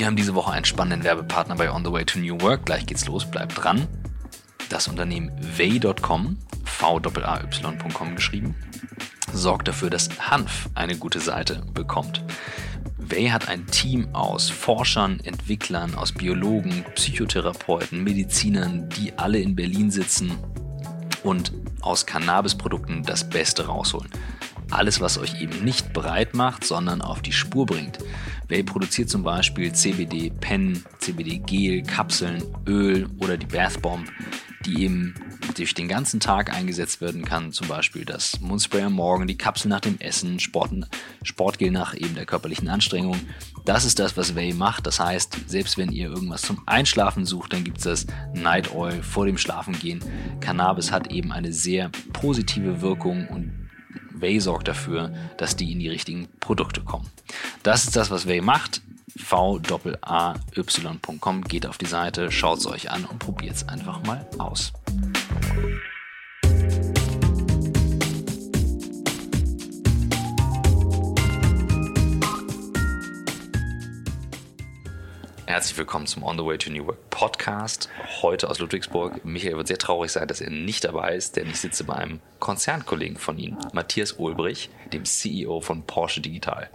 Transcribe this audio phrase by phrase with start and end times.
[0.00, 2.64] Wir haben diese Woche einen spannenden Werbepartner bei On the Way to New Work.
[2.64, 3.86] Gleich geht's los, bleibt dran.
[4.70, 8.54] Das Unternehmen Way.com, v-a-y.com geschrieben,
[9.30, 12.24] sorgt dafür, dass Hanf eine gute Seite bekommt.
[12.96, 19.90] Way hat ein Team aus Forschern, Entwicklern, aus Biologen, Psychotherapeuten, Medizinern, die alle in Berlin
[19.90, 20.32] sitzen
[21.24, 24.08] und aus Cannabisprodukten das Beste rausholen.
[24.70, 27.98] Alles, was euch eben nicht breit macht, sondern auf die Spur bringt.
[28.48, 34.10] Way produziert zum Beispiel CBD Pen, CBD Gel, Kapseln, Öl oder die Bath Bomb,
[34.66, 35.14] die eben
[35.56, 37.52] durch den ganzen Tag eingesetzt werden kann.
[37.52, 40.72] Zum Beispiel das Mundspray am Morgen, die Kapsel nach dem Essen, Sport,
[41.22, 43.18] Sportgel nach eben der körperlichen Anstrengung.
[43.64, 44.86] Das ist das, was Way macht.
[44.86, 49.02] Das heißt, selbst wenn ihr irgendwas zum Einschlafen sucht, dann gibt es das Night Oil
[49.02, 50.00] vor dem Schlafengehen.
[50.40, 53.59] Cannabis hat eben eine sehr positive Wirkung und
[54.20, 57.10] Way sorgt dafür, dass die in die richtigen Produkte kommen.
[57.62, 58.82] Das ist das, was Way macht.
[59.16, 59.94] v-a-y.com
[61.44, 64.72] geht auf die Seite, schaut es euch an und probiert es einfach mal aus.
[75.50, 77.88] Herzlich willkommen zum On the Way to New Work Podcast.
[78.22, 79.24] Heute aus Ludwigsburg.
[79.24, 82.20] Michael wird sehr traurig sein, dass er nicht dabei ist, denn ich sitze bei einem
[82.38, 86.70] Konzernkollegen von ihm, Matthias Ulbrich, dem CEO von Porsche Digital.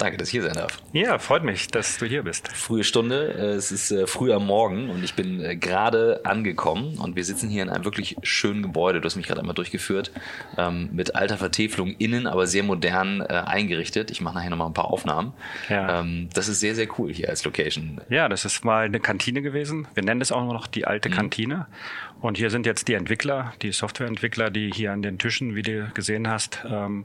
[0.00, 0.78] Danke, dass ich hier sein darf.
[0.94, 2.48] Ja, freut mich, dass du hier bist.
[2.56, 6.96] Frühe Stunde, äh, es ist äh, früh am Morgen und ich bin äh, gerade angekommen
[6.96, 9.02] und wir sitzen hier in einem wirklich schönen Gebäude.
[9.02, 10.10] Du hast mich gerade einmal durchgeführt,
[10.56, 14.10] ähm, mit alter Vertäfelung innen, aber sehr modern eingerichtet.
[14.10, 15.34] Ich mache nachher nochmal ein paar Aufnahmen.
[15.68, 16.00] Ja.
[16.00, 18.00] Ähm, das ist sehr, sehr cool hier als Location.
[18.08, 19.86] Ja, das ist mal eine Kantine gewesen.
[19.92, 21.14] Wir nennen es auch noch die alte mhm.
[21.14, 21.66] Kantine.
[22.20, 25.90] Und hier sind jetzt die Entwickler, die Softwareentwickler, die hier an den Tischen, wie du
[25.94, 27.04] gesehen hast, ähm,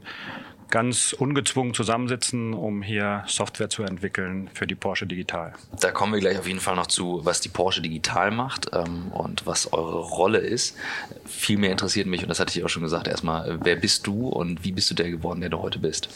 [0.70, 5.54] ganz ungezwungen zusammensitzen, um hier Software zu entwickeln für die Porsche Digital.
[5.80, 9.12] Da kommen wir gleich auf jeden Fall noch zu, was die Porsche Digital macht ähm,
[9.12, 10.76] und was eure Rolle ist.
[11.24, 14.28] Viel mehr interessiert mich, und das hatte ich auch schon gesagt, erstmal, wer bist du
[14.28, 16.08] und wie bist du der geworden, der du heute bist?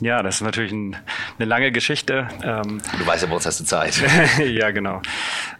[0.00, 0.96] Ja, das ist natürlich ein,
[1.38, 2.28] eine lange Geschichte.
[2.42, 4.02] Ähm, du weißt ja, bei uns hast du Zeit.
[4.38, 5.02] ja, genau.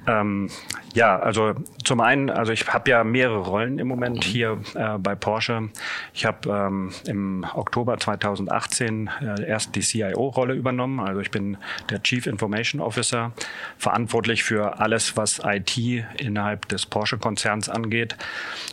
[0.06, 0.51] Ähm,
[0.93, 4.23] ja, also zum einen, also ich habe ja mehrere Rollen im Moment mhm.
[4.23, 5.69] hier äh, bei Porsche.
[6.15, 10.99] Ich habe ähm, im Oktober 2018 äh, erst die CIO-Rolle übernommen.
[10.99, 11.59] Also ich bin
[11.91, 13.33] der Chief Information Officer,
[13.79, 15.77] verantwortlich für alles, was IT
[16.19, 18.17] innerhalb des Porsche-Konzerns angeht.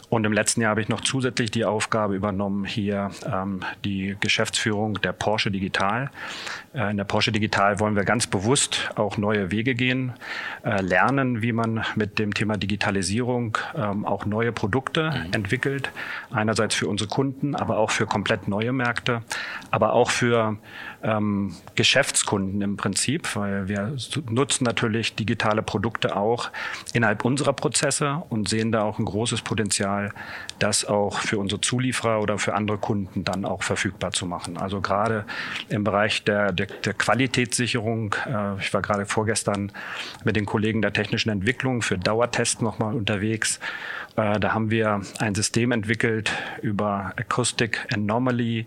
[0.09, 5.01] Und im letzten Jahr habe ich noch zusätzlich die Aufgabe übernommen, hier ähm, die Geschäftsführung
[5.01, 6.09] der Porsche Digital.
[6.73, 10.13] Äh, in der Porsche Digital wollen wir ganz bewusst auch neue Wege gehen,
[10.63, 15.34] äh, lernen, wie man mit dem Thema Digitalisierung ähm, auch neue Produkte mhm.
[15.34, 15.91] entwickelt.
[16.31, 19.23] Einerseits für unsere Kunden, aber auch für komplett neue Märkte,
[19.72, 20.57] aber auch für
[21.07, 23.95] ähm, Geschäftskunden im Prinzip, weil wir
[24.29, 26.51] nutzen natürlich digitale Produkte auch
[26.94, 30.12] innerhalb unserer Prozesse und sehen da auch ein großes Potenzial,
[30.59, 34.57] das auch für unsere Zulieferer oder für andere Kunden dann auch verfügbar zu machen.
[34.57, 35.25] Also gerade
[35.69, 39.72] im Bereich der, der, der Qualitätssicherung, äh, ich war gerade vorgestern
[40.25, 43.59] mit den Kollegen der technischen Entwicklung für Dauertest nochmal unterwegs
[44.18, 46.31] äh, da haben wir ein System entwickelt
[46.62, 48.66] über Acoustic Anomaly,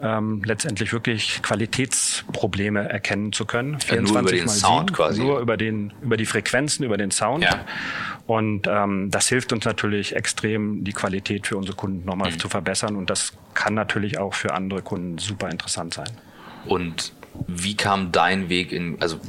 [0.00, 1.42] ähm, letztendlich wirklich
[1.76, 3.78] Qualitätsprobleme erkennen zu können.
[3.80, 5.20] 24 ja, nur über den Sound 7, quasi.
[5.20, 7.44] Nur über, den, über die Frequenzen, über den Sound.
[7.44, 7.64] Ja.
[8.26, 12.38] Und ähm, das hilft uns natürlich extrem, die Qualität für unsere Kunden nochmal mhm.
[12.38, 12.96] zu verbessern.
[12.96, 16.10] Und das kann natürlich auch für andere Kunden super interessant sein.
[16.66, 17.12] Und
[17.46, 19.20] wie kam dein Weg in, also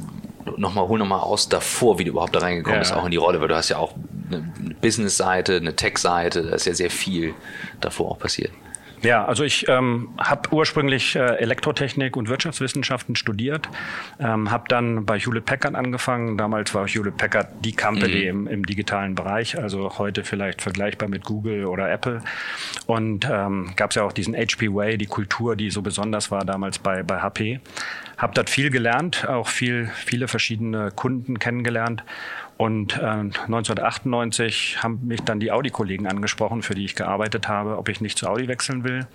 [0.56, 2.80] nochmal, hol nochmal aus davor, wie du überhaupt da reingekommen ja.
[2.80, 3.94] bist, auch in die Rolle, weil du hast ja auch
[4.30, 4.40] eine
[4.80, 7.34] Business-Seite, eine Tech-Seite, da ist ja sehr viel
[7.80, 8.52] davor auch passiert.
[9.02, 13.68] Ja, also ich ähm, habe ursprünglich äh, Elektrotechnik und Wirtschaftswissenschaften studiert,
[14.18, 16.36] ähm, habe dann bei Hewlett Packard angefangen.
[16.36, 18.46] Damals war Hewlett Packard die Company mhm.
[18.46, 22.22] im, im, digitalen Bereich, also heute vielleicht vergleichbar mit Google oder Apple.
[22.86, 26.44] Und ähm, gab es ja auch diesen HP Way, die Kultur, die so besonders war
[26.44, 27.60] damals bei, bei HP.
[28.16, 32.02] Habe dort viel gelernt, auch viel, viele verschiedene Kunden kennengelernt
[32.58, 37.88] und äh, 1998 haben mich dann die Audi-Kollegen angesprochen, für die ich gearbeitet habe, ob
[37.88, 39.06] ich nicht zu Audi wechseln will.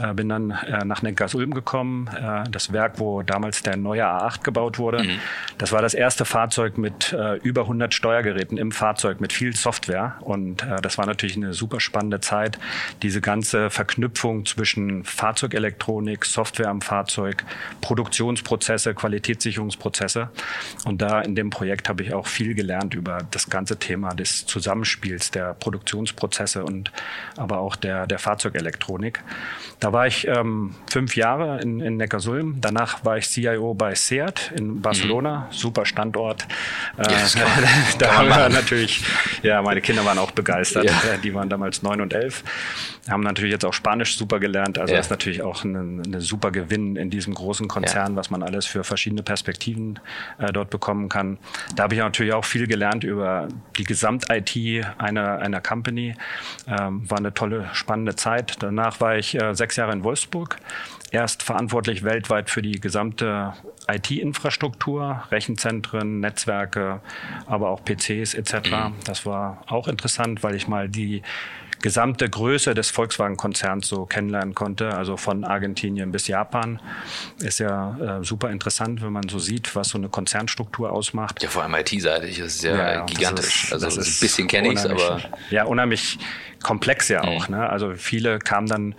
[0.00, 4.44] Äh, bin dann äh, nach Neckars-Ulm gekommen, äh, das Werk, wo damals der neue A8
[4.44, 5.02] gebaut wurde.
[5.02, 5.18] Mhm.
[5.58, 10.14] Das war das erste Fahrzeug mit äh, über 100 Steuergeräten im Fahrzeug, mit viel Software.
[10.20, 12.60] Und äh, das war natürlich eine super spannende Zeit,
[13.02, 17.44] diese ganze Verknüpfung zwischen Fahrzeugelektronik, Software am Fahrzeug,
[17.80, 20.30] Produktionsprozesse, Qualitätssicherungsprozesse.
[20.84, 24.14] Und da in dem Projekt habe ich auch viel gelernt gelernt über das ganze Thema
[24.14, 26.92] des Zusammenspiels der Produktionsprozesse und
[27.36, 29.22] aber auch der, der Fahrzeugelektronik.
[29.80, 32.60] Da war ich ähm, fünf Jahre in, in Neckarsulm.
[32.60, 35.48] Danach war ich CIO bei Seat in Barcelona.
[35.50, 35.52] Mhm.
[35.52, 36.46] Super Standort.
[36.96, 37.36] Äh, yes,
[37.98, 39.04] da haben wir natürlich,
[39.42, 40.84] ja, meine Kinder waren auch begeistert.
[40.84, 41.16] Ja.
[41.22, 42.44] Die waren damals neun und elf.
[43.08, 44.78] Haben natürlich jetzt auch Spanisch super gelernt.
[44.78, 44.98] Also ja.
[44.98, 48.16] das ist natürlich auch ein eine super Gewinn in diesem großen Konzern, ja.
[48.16, 49.98] was man alles für verschiedene Perspektiven
[50.38, 51.38] äh, dort bekommen kann.
[51.76, 52.73] Da habe ich natürlich auch viel gelernt
[53.04, 53.48] über
[53.78, 56.14] die Gesamt-IT einer, einer Company.
[56.66, 58.62] Ähm, war eine tolle, spannende Zeit.
[58.62, 60.58] Danach war ich äh, sechs Jahre in Wolfsburg.
[61.10, 63.52] Erst verantwortlich weltweit für die gesamte
[63.86, 67.00] IT-Infrastruktur, Rechenzentren, Netzwerke,
[67.46, 68.70] aber auch PCs etc.
[69.04, 71.22] Das war auch interessant, weil ich mal die
[71.84, 76.80] gesamte Größe des Volkswagen-Konzerns so kennenlernen konnte, also von Argentinien bis Japan.
[77.40, 81.42] Ist ja äh, super interessant, wenn man so sieht, was so eine Konzernstruktur ausmacht.
[81.42, 83.64] Ja, vor allem IT-seitig ist es ja, ja gigantisch.
[83.64, 85.20] Ist, also ein bisschen kenne ich es, aber...
[85.50, 86.18] Ja, unheimlich
[86.62, 87.50] komplex ja auch.
[87.50, 87.56] Mhm.
[87.56, 87.68] Ne?
[87.68, 88.94] Also viele kamen dann,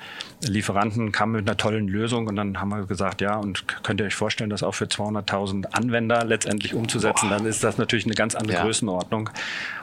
[0.47, 4.06] Lieferanten kamen mit einer tollen Lösung und dann haben wir gesagt, ja, und könnt ihr
[4.06, 7.38] euch vorstellen, das auch für 200.000 Anwender letztendlich umzusetzen, Boah.
[7.38, 8.63] dann ist das natürlich eine ganz andere ja.
[8.63, 9.30] Größenordnung.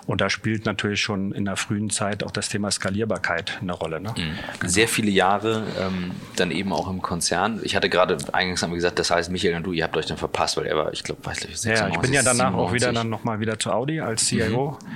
[0.07, 4.01] Und da spielt natürlich schon in der frühen Zeit auch das Thema Skalierbarkeit eine Rolle.
[4.01, 4.13] Ne?
[4.17, 4.69] Mhm.
[4.69, 7.61] Sehr viele Jahre ähm, dann eben auch im Konzern.
[7.63, 10.17] Ich hatte gerade eingangs haben gesagt, das heißt, Michael und du, ihr habt euch dann
[10.17, 12.55] verpasst, weil er war, ich glaube, weiß nicht, Ja, ich bin ja danach 97.
[12.59, 14.73] auch wieder dann nochmal wieder zu Audi als CIO.
[14.81, 14.87] Mhm.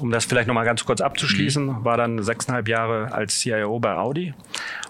[0.00, 1.84] Um das vielleicht nochmal ganz kurz abzuschließen, mhm.
[1.84, 4.34] war dann sechseinhalb Jahre als CIO bei Audi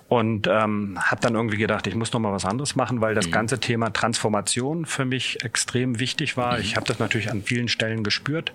[0.09, 3.27] und ähm, habe dann irgendwie gedacht, ich muss noch mal was anderes machen, weil das
[3.27, 3.33] mhm.
[3.33, 6.55] ganze Thema Transformation für mich extrem wichtig war.
[6.55, 6.61] Mhm.
[6.61, 8.53] Ich habe das natürlich an vielen Stellen gespürt,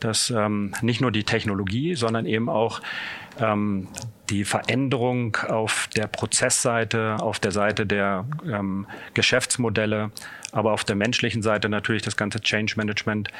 [0.00, 2.80] dass ähm, nicht nur die Technologie, sondern eben auch
[3.40, 3.88] ähm,
[4.30, 10.10] die Veränderung auf der Prozessseite, auf der Seite der ähm, Geschäftsmodelle,
[10.52, 13.30] aber auf der menschlichen Seite natürlich das ganze Change Management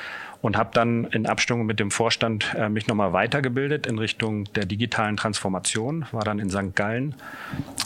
[0.40, 4.66] und habe dann in Abstimmung mit dem Vorstand äh, mich nochmal weitergebildet in Richtung der
[4.66, 6.74] digitalen Transformation, war dann in St.
[6.74, 7.14] Gallen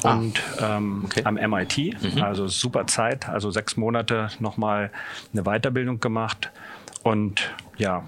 [0.03, 1.23] ah, und ähm, okay.
[1.25, 2.23] am MIT, mhm.
[2.23, 4.91] also super Zeit, also sechs Monate nochmal
[5.33, 6.51] eine Weiterbildung gemacht
[7.03, 8.05] und ja,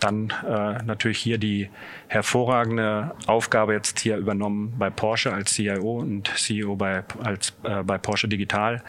[0.00, 1.70] dann äh, natürlich hier die
[2.08, 7.98] hervorragende Aufgabe jetzt hier übernommen bei Porsche als CIO und CEO bei, als, äh, bei
[7.98, 8.82] Porsche Digital.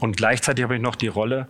[0.00, 1.46] Und gleichzeitig habe ich noch die Rolle,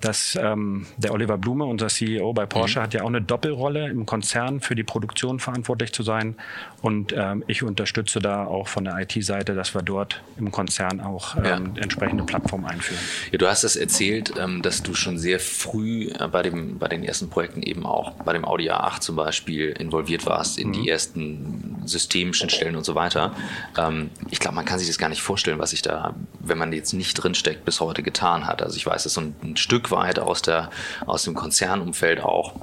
[0.00, 2.82] dass ähm, der Oliver Blume, unser CEO bei Porsche, mhm.
[2.82, 6.36] hat ja auch eine Doppelrolle im Konzern für die Produktion verantwortlich zu sein.
[6.82, 11.36] Und ähm, ich unterstütze da auch von der IT-Seite, dass wir dort im Konzern auch
[11.36, 11.82] ähm, ja.
[11.82, 13.00] entsprechende Plattformen einführen.
[13.32, 16.88] Ja, du hast das erzählt, ähm, dass du schon sehr früh äh, bei, dem, bei
[16.88, 20.82] den ersten Projekten eben auch bei dem Audi A8 zum Beispiel involviert warst in mhm.
[20.82, 23.34] die ersten systemischen Stellen und so weiter.
[23.78, 26.72] Ähm, ich glaube, man kann sich das gar nicht vorstellen, was sich da, wenn man
[26.72, 28.62] jetzt nicht drinsteckt, bis heute getan hat.
[28.62, 30.70] Also ich weiß es so ein, ein Stück weit aus, der,
[31.06, 32.54] aus dem Konzernumfeld auch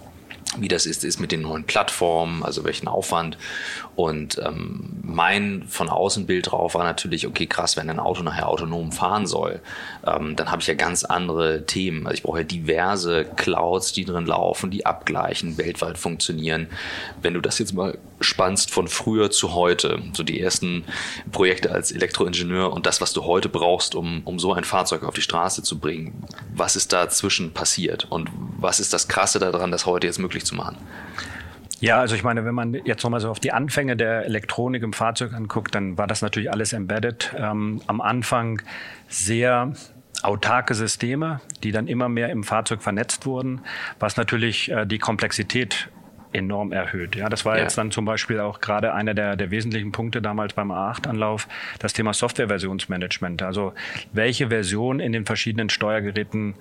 [0.58, 3.38] wie das ist, ist mit den neuen Plattformen, also welchen Aufwand.
[3.96, 8.50] Und ähm, mein von außen Bild drauf war natürlich, okay, krass, wenn ein Auto nachher
[8.50, 9.62] autonom fahren soll,
[10.06, 12.08] ähm, dann habe ich ja ganz andere Themen.
[12.08, 16.68] Also ich brauche ja diverse Clouds, die drin laufen, die abgleichen, weltweit funktionieren.
[17.22, 20.86] Wenn du das jetzt mal spannst von früher zu heute, so die ersten
[21.32, 25.14] Projekte als Elektroingenieur und das, was du heute brauchst, um, um so ein Fahrzeug auf
[25.14, 26.24] die Straße zu bringen,
[26.56, 30.56] was ist dazwischen passiert und was ist das Krasse daran, das heute jetzt möglich zu
[30.56, 30.78] machen?
[31.84, 34.94] Ja, also ich meine, wenn man jetzt nochmal so auf die Anfänge der Elektronik im
[34.94, 37.36] Fahrzeug anguckt, dann war das natürlich alles embedded.
[37.38, 38.62] Ähm, am Anfang
[39.10, 39.74] sehr
[40.22, 43.64] autarke Systeme, die dann immer mehr im Fahrzeug vernetzt wurden,
[44.00, 45.90] was natürlich äh, die Komplexität
[46.32, 47.18] enorm erhöht.
[47.18, 47.64] Ja, das war ja.
[47.64, 51.92] jetzt dann zum Beispiel auch gerade einer der, der wesentlichen Punkte damals beim A8-Anlauf, das
[51.92, 53.42] Thema Softwareversionsmanagement.
[53.44, 53.74] Also
[54.14, 56.56] welche Version in den verschiedenen Steuergeräten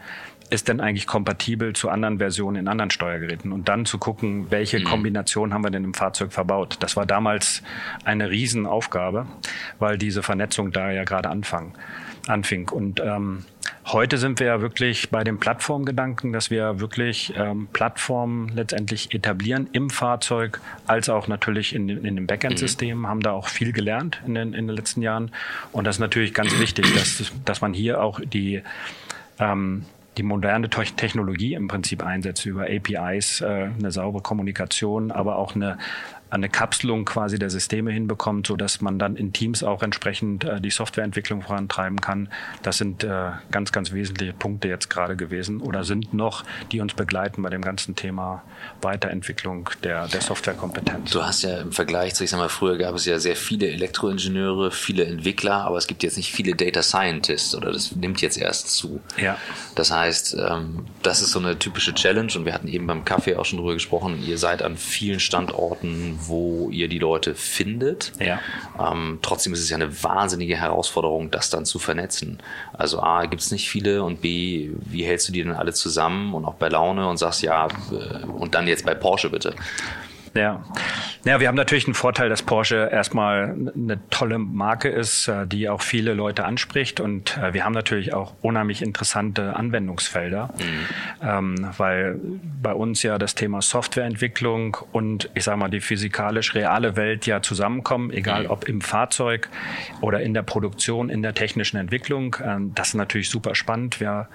[0.52, 4.78] ist denn eigentlich kompatibel zu anderen Versionen in anderen Steuergeräten und dann zu gucken, welche
[4.78, 4.84] mhm.
[4.84, 6.76] Kombination haben wir denn im Fahrzeug verbaut.
[6.80, 7.62] Das war damals
[8.04, 9.26] eine Riesenaufgabe,
[9.78, 11.72] weil diese Vernetzung da ja gerade anfang,
[12.26, 12.68] anfing.
[12.68, 13.44] Und ähm,
[13.86, 19.68] Heute sind wir ja wirklich bei dem Plattformgedanken, dass wir wirklich ähm, Plattformen letztendlich etablieren
[19.72, 23.06] im Fahrzeug, als auch natürlich in, in dem Backend-System, mhm.
[23.08, 25.32] haben da auch viel gelernt in den, in den letzten Jahren.
[25.72, 28.62] Und das ist natürlich ganz wichtig, dass, dass man hier auch die
[29.40, 29.84] ähm,
[30.16, 35.78] die moderne Technologie im Prinzip einsetzt über APIs, äh, eine saubere Kommunikation, aber auch eine
[36.32, 40.62] eine Kapselung quasi der Systeme hinbekommt, so dass man dann in Teams auch entsprechend äh,
[40.62, 42.28] die Softwareentwicklung vorantreiben kann.
[42.62, 46.94] Das sind äh, ganz, ganz wesentliche Punkte jetzt gerade gewesen oder sind noch, die uns
[46.94, 48.42] begleiten bei dem ganzen Thema
[48.80, 51.10] Weiterentwicklung der, der Softwarekompetenz.
[51.10, 53.68] Du hast ja im Vergleich zu, ich sag mal, früher gab es ja sehr viele
[53.68, 58.38] Elektroingenieure, viele Entwickler, aber es gibt jetzt nicht viele Data Scientists oder das nimmt jetzt
[58.38, 59.02] erst zu.
[59.18, 59.36] Ja.
[59.74, 63.36] Das heißt, ähm, das ist so eine typische Challenge und wir hatten eben beim Kaffee
[63.36, 64.22] auch schon drüber gesprochen.
[64.26, 68.12] Ihr seid an vielen Standorten, wo ihr die Leute findet.
[68.20, 68.40] Ja.
[68.78, 72.38] Ähm, trotzdem ist es ja eine wahnsinnige Herausforderung, das dann zu vernetzen.
[72.72, 76.34] Also A, gibt es nicht viele und B, wie hältst du die denn alle zusammen
[76.34, 79.54] und auch bei Laune und sagst, ja, äh, und dann jetzt bei Porsche bitte.
[80.34, 80.64] Ja.
[81.24, 85.68] ja, wir haben natürlich einen Vorteil, dass Porsche erstmal eine tolle Marke ist, äh, die
[85.68, 87.00] auch viele Leute anspricht.
[87.00, 91.26] Und äh, wir haben natürlich auch unheimlich interessante Anwendungsfelder, mhm.
[91.28, 92.18] ähm, weil
[92.62, 97.42] bei uns ja das Thema Softwareentwicklung und ich sage mal die physikalisch reale Welt ja
[97.42, 98.50] zusammenkommen, egal mhm.
[98.50, 99.50] ob im Fahrzeug
[100.00, 102.36] oder in der Produktion, in der technischen Entwicklung.
[102.42, 104.00] Ähm, das ist natürlich super spannend.
[104.00, 104.28] Wir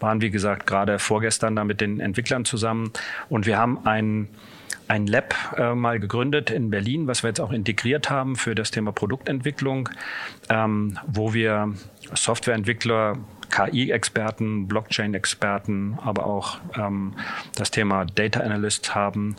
[0.00, 2.92] waren, wie gesagt, gerade vorgestern da mit den Entwicklern zusammen
[3.28, 4.28] und wir haben einen
[4.88, 8.70] ein Lab äh, mal gegründet in Berlin, was wir jetzt auch integriert haben für das
[8.70, 9.88] Thema Produktentwicklung,
[10.48, 11.72] ähm, wo wir
[12.14, 13.18] Softwareentwickler
[13.50, 17.14] KI-Experten, Blockchain-Experten, aber auch ähm,
[17.54, 19.36] das Thema Data Analyst haben,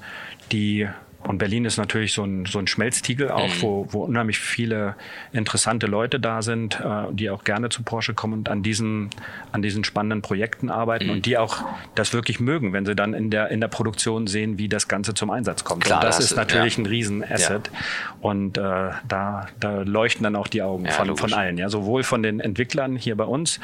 [0.52, 0.88] die
[1.28, 3.62] und Berlin ist natürlich so ein, so ein Schmelztiegel auch, mhm.
[3.62, 4.96] wo, wo unheimlich viele
[5.32, 9.10] interessante Leute da sind, äh, die auch gerne zu Porsche kommen und an diesen,
[9.52, 11.12] an diesen spannenden Projekten arbeiten mhm.
[11.12, 11.64] und die auch
[11.96, 15.14] das wirklich mögen, wenn sie dann in der, in der Produktion sehen, wie das Ganze
[15.14, 15.86] zum Einsatz kommt.
[15.86, 16.84] Klar, und das, das ist natürlich ja.
[16.84, 17.72] ein Riesenasset.
[17.72, 17.80] Ja.
[18.22, 18.62] Und äh,
[19.08, 22.40] da, da leuchten dann auch die Augen ja, von, von allen, ja, sowohl von den
[22.42, 23.60] Entwicklern hier bei uns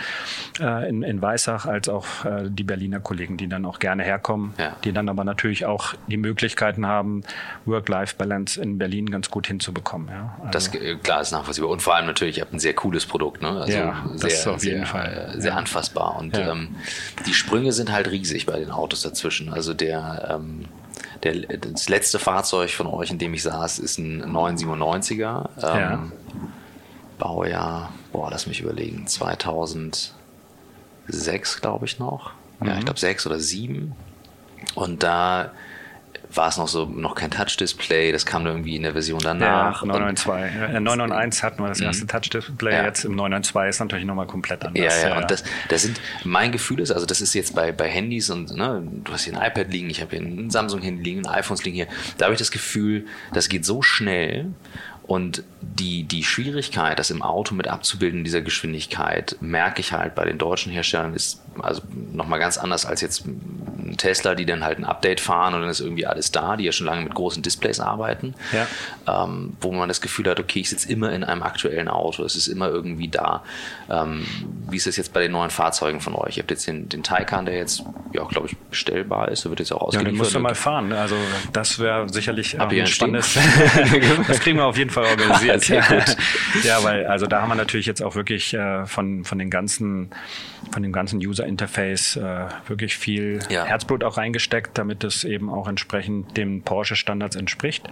[0.61, 4.53] äh, in, in Weissach als auch äh, die Berliner Kollegen, die dann auch gerne herkommen,
[4.83, 7.23] die dann aber natürlich auch die Möglichkeiten haben,
[7.65, 10.09] Work-Life-Balance in Berlin ganz gut hinzubekommen.
[10.09, 10.35] Ja.
[10.39, 10.71] Also das
[11.03, 11.69] klar ist nachvollziehbar.
[11.69, 13.49] Und vor allem natürlich, ihr habt ein sehr cooles Produkt, ne?
[13.49, 15.33] Also ja, das sehr, ist auf jeden sehr, Fall.
[15.35, 15.57] Äh, sehr ja.
[15.57, 16.17] anfassbar.
[16.17, 16.51] Und ja.
[16.51, 16.75] ähm,
[17.25, 19.51] die Sprünge sind halt riesig bei den Autos dazwischen.
[19.53, 20.65] Also der, ähm,
[21.23, 25.49] der, das letzte Fahrzeug von euch, in dem ich saß, ist ein 997er.
[25.61, 26.11] Ähm, ja.
[27.17, 30.13] Baujahr, boah, lass mich überlegen, 2006,
[31.61, 32.31] glaube ich noch.
[32.59, 32.67] Mhm.
[32.67, 33.93] Ja, ich glaube sechs oder sieben.
[34.75, 35.51] Und da
[36.33, 39.81] war es noch so, noch kein Touch-Display, das kam dann irgendwie in der Version danach.
[39.81, 40.75] Ja, 992.
[40.75, 42.07] In 991 hatten wir das erste mhm.
[42.09, 42.83] Touch-Display, ja.
[42.85, 45.01] jetzt im 992 ist natürlich nochmal komplett anders.
[45.01, 47.89] Ja, ja, und das, das sind, mein Gefühl ist, also das ist jetzt bei, bei
[47.89, 51.25] Handys und ne, du hast hier ein iPad liegen, ich habe hier ein Samsung-Handy liegen,
[51.25, 54.47] ein iPhones liegen hier, da habe ich das Gefühl, das geht so schnell
[55.09, 60.23] und die, die Schwierigkeit, das im Auto mit abzubilden, dieser Geschwindigkeit, merke ich halt bei
[60.23, 61.81] den deutschen Herstellern, ist also
[62.13, 65.69] nochmal ganz anders als jetzt ein Tesla, die dann halt ein Update fahren und dann
[65.69, 68.67] ist irgendwie alles da, die ja schon lange mit großen Displays arbeiten, ja.
[69.23, 72.35] ähm, wo man das Gefühl hat, okay, ich sitze immer in einem aktuellen Auto, es
[72.35, 73.43] ist immer irgendwie da.
[73.89, 74.25] Ähm,
[74.69, 76.37] wie ist das jetzt bei den neuen Fahrzeugen von euch?
[76.37, 79.49] Ihr habt jetzt den, den Taycan, der jetzt ja auch, glaube ich, bestellbar ist, der
[79.49, 80.05] wird jetzt auch ausgeliefert.
[80.05, 81.15] Ja, den musst du mal fahren, also
[81.51, 83.37] das wäre sicherlich ein spannendes,
[84.27, 85.61] das kriegen wir auf jeden Fall organisiert.
[85.63, 86.17] Sehr gut.
[86.63, 90.09] ja, weil also da haben wir natürlich jetzt auch wirklich äh, von, von den ganzen,
[90.71, 93.65] von dem ganzen User Interface äh, wirklich viel ja.
[93.65, 97.87] Herzblut auch reingesteckt, damit es eben auch entsprechend dem Porsche Standards entspricht.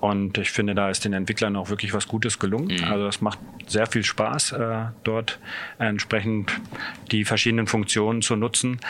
[0.00, 2.78] Und ich finde, da ist den Entwicklern auch wirklich was Gutes gelungen.
[2.80, 2.84] Mhm.
[2.84, 5.38] Also es macht sehr viel Spaß, äh, dort
[5.78, 6.52] entsprechend
[7.10, 8.80] die verschiedenen Funktionen zu nutzen.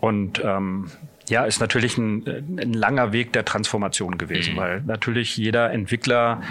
[0.00, 0.90] Und ähm,
[1.30, 2.24] ja, ist natürlich ein,
[2.58, 4.58] ein langer Weg der Transformation gewesen, mhm.
[4.58, 6.42] weil natürlich jeder Entwickler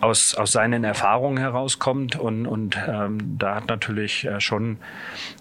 [0.00, 4.76] aus, aus seinen Erfahrungen herauskommt und, und ähm, da hat natürlich äh, schon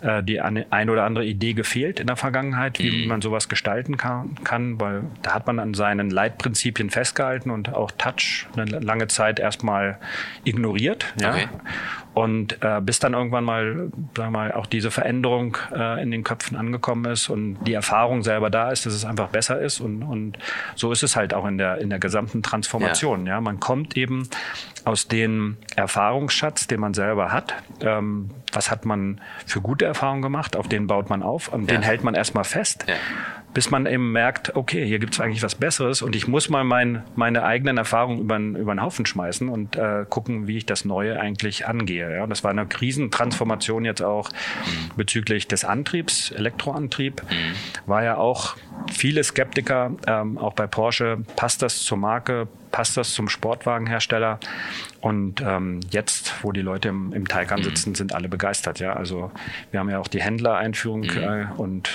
[0.01, 3.09] äh, die eine, ein oder andere Idee gefehlt in der Vergangenheit, wie mhm.
[3.09, 7.91] man sowas gestalten kann, kann, weil da hat man an seinen Leitprinzipien festgehalten und auch
[7.91, 9.97] Touch eine lange Zeit erstmal
[10.45, 11.13] ignoriert.
[11.19, 11.31] Ja?
[11.31, 11.47] Okay.
[12.15, 16.23] Und äh, bis dann irgendwann mal, sagen wir mal, auch diese Veränderung äh, in den
[16.23, 19.81] Köpfen angekommen ist und die Erfahrung selber da ist, dass es einfach besser ist.
[19.81, 20.37] Und, und
[20.75, 23.25] so ist es halt auch in der, in der gesamten Transformation.
[23.25, 23.33] Ja.
[23.33, 23.41] ja.
[23.41, 24.29] Man kommt eben
[24.85, 27.53] aus dem Erfahrungsschatz, den man selber hat.
[27.81, 30.55] Ähm, was hat man für gute Erfahrungen gemacht?
[30.55, 31.77] Auf den baut man auf und ja.
[31.77, 32.85] den hält man erstmal fest.
[32.87, 32.95] Ja
[33.55, 36.65] bis man eben merkt, okay, hier gibt es eigentlich was Besseres und ich muss mal
[36.65, 40.83] mein, meine eigenen Erfahrungen über, über den Haufen schmeißen und äh, gucken, wie ich das
[40.83, 42.13] Neue eigentlich angehe.
[42.13, 42.27] Ja?
[42.27, 44.97] das war eine Krisentransformation jetzt auch mhm.
[44.97, 47.23] bezüglich des Antriebs, Elektroantrieb.
[47.23, 47.89] Mhm.
[47.89, 48.57] War ja auch
[48.91, 54.37] viele Skeptiker, ähm, auch bei Porsche, passt das zur Marke, passt das zum Sportwagenhersteller?
[54.99, 57.63] Und ähm, jetzt, wo die Leute im, im Taycan mhm.
[57.63, 58.79] sitzen, sind alle begeistert.
[58.79, 59.31] Ja, also
[59.71, 61.17] wir haben ja auch die Händlereinführung mhm.
[61.17, 61.89] äh, und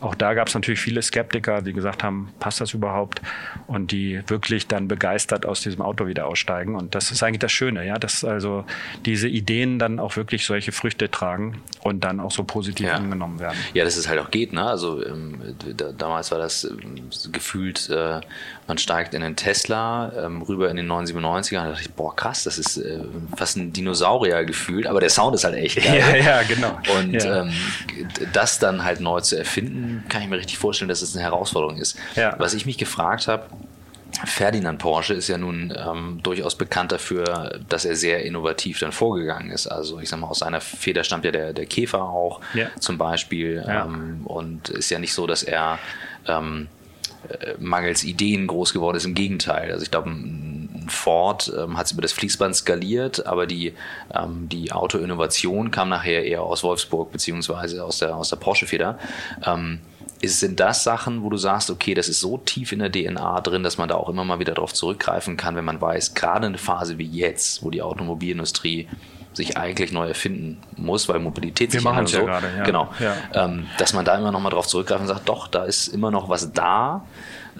[0.00, 3.22] auch da gab es natürlich viele Skeptiker, die gesagt haben, passt das überhaupt?
[3.66, 6.74] Und die wirklich dann begeistert aus diesem Auto wieder aussteigen.
[6.74, 8.66] Und das ist eigentlich das Schöne, ja, dass also
[9.06, 12.94] diese Ideen dann auch wirklich solche Früchte tragen und dann auch so positiv ja.
[12.94, 13.56] angenommen werden.
[13.72, 14.64] Ja, dass es halt auch geht, ne?
[14.64, 15.40] Also ähm,
[15.74, 18.20] da, damals war das ähm, gefühlt, äh,
[18.66, 22.14] man steigt in einen Tesla ähm, rüber in den 997er und da dachte ich, boah,
[22.14, 23.00] krass, das ist äh,
[23.36, 25.96] fast ein Dinosaurier gefühlt, aber der Sound ist halt echt geil.
[25.96, 26.78] Ja, ja, genau.
[26.98, 27.42] Und ja.
[27.42, 27.52] Ähm,
[28.32, 31.78] das dann halt neu zu erfinden, kann ich mir richtig vorstellen, dass es eine Herausforderung
[31.78, 31.96] ist.
[32.16, 32.34] Ja.
[32.38, 33.44] Was ich mich gefragt habe,
[34.24, 39.50] Ferdinand Porsche ist ja nun ähm, durchaus bekannt dafür, dass er sehr innovativ dann vorgegangen
[39.50, 39.66] ist.
[39.66, 42.68] Also ich sag mal, aus seiner Feder stammt ja der, der Käfer auch ja.
[42.80, 43.62] zum Beispiel.
[43.66, 43.84] Ja.
[43.84, 45.78] Ähm, und ist ja nicht so, dass er
[46.26, 46.75] ähm, äh,
[47.58, 49.04] mangels Ideen groß geworden ist.
[49.04, 49.70] Im Gegenteil.
[49.72, 50.10] Also ich glaube,
[50.88, 53.74] Ford ähm, hat es über das Fließband skaliert, aber die,
[54.14, 58.98] ähm, die Autoinnovation kam nachher eher aus Wolfsburg beziehungsweise aus der, aus der Porsche-Feder.
[59.44, 59.80] Ähm,
[60.22, 63.62] sind das Sachen, wo du sagst, okay, das ist so tief in der DNA drin,
[63.62, 66.58] dass man da auch immer mal wieder darauf zurückgreifen kann, wenn man weiß, gerade eine
[66.58, 68.88] Phase wie jetzt, wo die Automobilindustrie
[69.36, 72.64] sich eigentlich neu erfinden muss, weil Mobilität Wir sich machen so, ja gerade, ja.
[72.64, 73.14] genau, ja.
[73.34, 76.10] Ähm, dass man da immer noch mal drauf zurückgreift und sagt, doch, da ist immer
[76.10, 77.04] noch was da,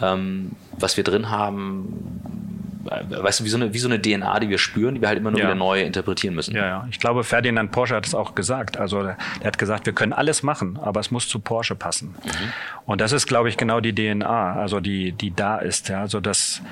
[0.00, 4.48] ähm, was wir drin haben, weißt du, wie so, eine, wie so eine DNA, die
[4.48, 5.46] wir spüren, die wir halt immer nur ja.
[5.46, 6.54] wieder neu interpretieren müssen.
[6.54, 6.88] Ja, ja.
[6.90, 8.78] Ich glaube, Ferdinand Porsche hat es auch gesagt.
[8.78, 12.14] Also der, hat gesagt, wir können alles machen, aber es muss zu Porsche passen.
[12.24, 12.52] Mhm.
[12.86, 15.88] Und das ist, glaube ich, genau die DNA, also die, die da ist.
[15.88, 16.00] Ja.
[16.00, 16.62] Also das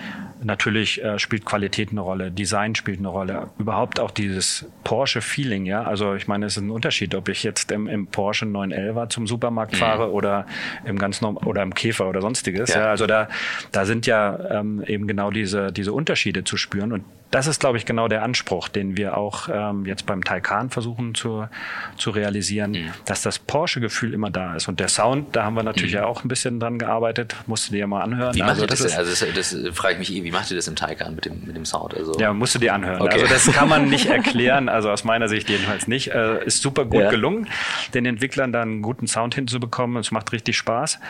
[0.42, 5.66] natürlich äh, spielt Qualität eine Rolle, Design spielt eine Rolle, überhaupt auch dieses Porsche-Feeling.
[5.66, 9.09] Ja, also ich meine, es ist ein Unterschied, ob ich jetzt im, im Porsche 911
[9.09, 9.76] zum Supermarkt mhm.
[9.76, 10.47] fahre oder
[10.85, 12.75] im ganz oder im Käfer oder sonstiges.
[12.75, 12.80] Ja.
[12.80, 12.87] ja.
[12.90, 13.28] Also da,
[13.73, 16.92] da sind ja ähm, eben genau diese diese Unterschiede zu spüren.
[16.92, 20.70] Und das ist, glaube ich, genau der Anspruch, den wir auch ähm, jetzt beim Taycan
[20.70, 21.49] versuchen zu,
[21.96, 22.90] zu realisieren, mhm.
[23.06, 24.68] dass das Porsche-Gefühl immer da ist.
[24.68, 25.99] Und der Sound, da haben wir natürlich mhm.
[25.99, 28.37] ja auch ein bisschen dran gearbeitet, musst du dir ja mal anhören.
[28.37, 30.49] Wie macht also, das, das, ist, also das, das frage ich mich eh, wie macht
[30.52, 31.94] ihr das im Taycan mit dem, mit dem Sound?
[31.96, 33.02] Also, ja, musst du dir anhören.
[33.02, 33.14] Okay.
[33.14, 36.12] Also das kann man nicht erklären, also aus meiner Sicht jedenfalls nicht.
[36.12, 37.11] Äh, ist super gut ja.
[37.11, 37.49] gelungen,
[37.94, 39.96] den Entwicklern da einen guten Sound hinzubekommen.
[39.96, 41.00] Es macht richtig Spaß,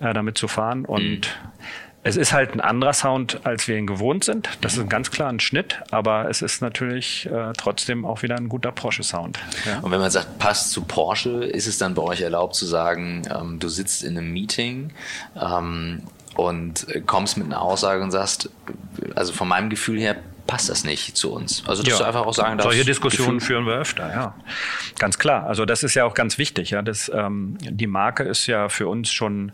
[0.00, 1.20] äh, damit zu fahren und mhm.
[2.08, 4.48] Es ist halt ein anderer Sound, als wir ihn gewohnt sind.
[4.62, 8.36] Das ist ein ganz klar ein Schnitt, aber es ist natürlich äh, trotzdem auch wieder
[8.36, 9.38] ein guter Porsche-Sound.
[9.66, 9.80] Ja.
[9.80, 13.28] Und wenn man sagt, passt zu Porsche, ist es dann bei euch erlaubt zu sagen,
[13.30, 14.90] ähm, du sitzt in einem Meeting
[15.38, 16.00] ähm,
[16.34, 18.48] und kommst mit einer Aussage und sagst,
[19.14, 20.16] also von meinem Gefühl her
[20.48, 21.62] passt das nicht zu uns.
[21.68, 21.98] Also dass ja.
[21.98, 22.72] du einfach auch sagen darfst.
[22.72, 24.34] Solche Diskussionen führen wir öfter, ja.
[24.98, 25.46] Ganz klar.
[25.46, 26.70] Also das ist ja auch ganz wichtig.
[26.70, 29.52] Ja, das, ähm, die Marke ist ja für uns schon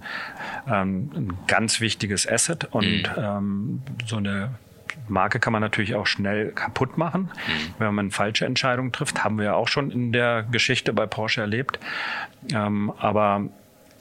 [0.67, 3.09] ähm, ein ganz wichtiges Asset und mhm.
[3.19, 4.55] ähm, so eine
[5.09, 7.75] Marke kann man natürlich auch schnell kaputt machen, mhm.
[7.79, 9.25] wenn man falsche Entscheidungen trifft.
[9.25, 11.81] Haben wir ja auch schon in der Geschichte bei Porsche erlebt.
[12.53, 13.43] Ähm, aber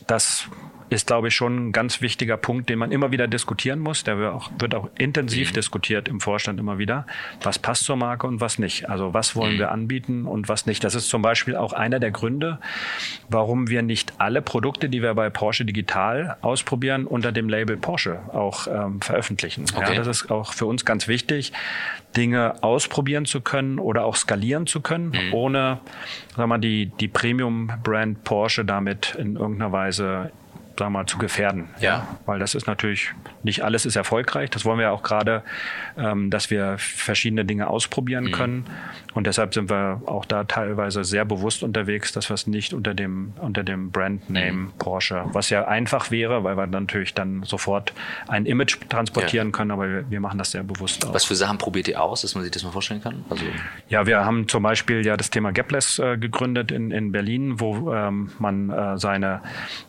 [0.05, 0.47] das
[0.93, 4.03] ist, glaube ich, schon ein ganz wichtiger Punkt, den man immer wieder diskutieren muss.
[4.03, 5.55] Der wird auch, wird auch intensiv mhm.
[5.55, 7.05] diskutiert im Vorstand immer wieder.
[7.41, 8.89] Was passt zur Marke und was nicht?
[8.89, 9.59] Also was wollen mhm.
[9.59, 10.83] wir anbieten und was nicht?
[10.83, 12.59] Das ist zum Beispiel auch einer der Gründe,
[13.27, 18.19] warum wir nicht alle Produkte, die wir bei Porsche Digital ausprobieren, unter dem Label Porsche
[18.31, 19.65] auch ähm, veröffentlichen.
[19.75, 19.95] Okay.
[19.95, 21.53] Ja, das ist auch für uns ganz wichtig,
[22.15, 25.33] Dinge ausprobieren zu können oder auch skalieren zu können, mhm.
[25.33, 25.79] ohne
[26.29, 30.31] sagen wir mal, die, die Premium-Brand Porsche damit in irgendeiner Weise
[30.77, 31.69] sagen wir mal, zu gefährden.
[31.79, 32.07] Ja.
[32.25, 33.11] Weil das ist natürlich,
[33.43, 34.49] nicht alles ist erfolgreich.
[34.49, 35.43] Das wollen wir auch gerade,
[35.97, 38.31] ähm, dass wir verschiedene Dinge ausprobieren mhm.
[38.31, 38.65] können.
[39.13, 42.93] Und deshalb sind wir auch da teilweise sehr bewusst unterwegs, dass wir es nicht unter
[42.93, 44.71] dem, unter dem Brandname mhm.
[44.79, 47.93] Porsche, was ja einfach wäre, weil wir natürlich dann sofort
[48.27, 49.51] ein Image transportieren ja.
[49.51, 51.13] können, aber wir, wir, machen das sehr bewusst auch.
[51.13, 53.23] Was für Sachen probiert ihr aus, dass man sich das mal vorstellen kann?
[53.29, 53.43] Also
[53.89, 57.93] ja, wir haben zum Beispiel ja das Thema Gapless äh, gegründet in, in Berlin, wo
[57.93, 59.41] ähm, man äh, seine,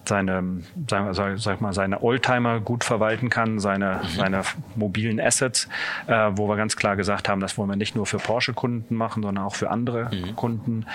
[0.04, 0.42] seine
[0.88, 4.08] sag, sag, sag mal, seine Oldtimer gut verwalten kann, seine, mhm.
[4.08, 4.42] seine
[4.74, 5.68] mobilen Assets,
[6.06, 9.22] äh, wo wir ganz klar gesagt haben, das wollen wir nicht nur für Porsche-Kunden machen,
[9.22, 10.36] sondern auch für andere mhm.
[10.36, 10.86] Kunden.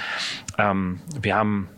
[0.58, 1.70] Ähm, wir haben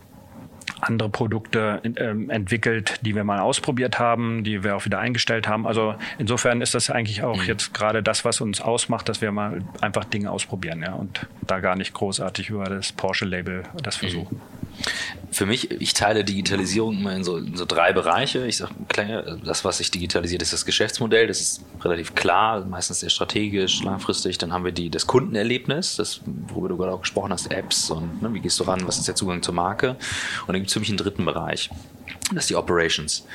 [0.82, 5.66] andere Produkte ähm, entwickelt, die wir mal ausprobiert haben, die wir auch wieder eingestellt haben.
[5.66, 7.46] Also insofern ist das eigentlich auch mhm.
[7.46, 11.60] jetzt gerade das, was uns ausmacht, dass wir mal einfach Dinge ausprobieren ja, und da
[11.60, 14.26] gar nicht großartig über das Porsche-Label das mhm.
[15.30, 18.46] Für mich, ich teile Digitalisierung immer in so, in so drei Bereiche.
[18.46, 21.26] Ich sage, das, was sich digitalisiert, ist das Geschäftsmodell.
[21.26, 24.38] Das ist relativ klar, meistens sehr strategisch, langfristig.
[24.38, 28.22] Dann haben wir die, das Kundenerlebnis, das, worüber du gerade auch gesprochen hast, Apps und
[28.22, 29.96] ne, wie gehst du ran, was ist der Zugang zur Marke.
[30.42, 31.70] Und dann gibt es für mich einen dritten Bereich.
[32.30, 33.26] Das ist die Operations.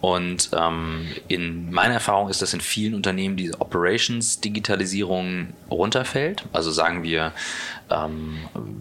[0.00, 6.44] Und ähm, in meiner Erfahrung ist das in vielen Unternehmen diese Operations-Digitalisierung runterfällt.
[6.52, 7.32] Also sagen wir,
[7.90, 8.38] ähm,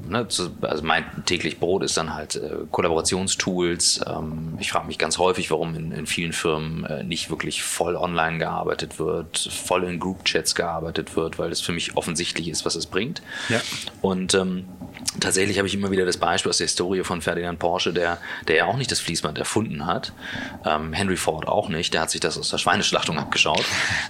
[0.08, 0.28] ne,
[0.62, 4.02] also mein täglich Brot ist dann halt äh, Kollaborationstools.
[4.08, 7.96] Ähm, ich frage mich ganz häufig, warum in, in vielen Firmen äh, nicht wirklich voll
[7.96, 12.76] online gearbeitet wird, voll in Group-Chats gearbeitet wird, weil es für mich offensichtlich ist, was
[12.76, 13.22] es bringt.
[13.50, 13.62] Ja.
[14.02, 14.66] Und ähm,
[15.20, 18.18] tatsächlich habe ich immer wieder das Beispiel aus der Historie von Ferdinand Porsche, der,
[18.48, 20.14] der ja auch nicht das Fließband erfunden hat.
[20.66, 23.66] Ähm, Henry Ford auch nicht, der hat sich das aus der Schweineschlachtung abgeschaut,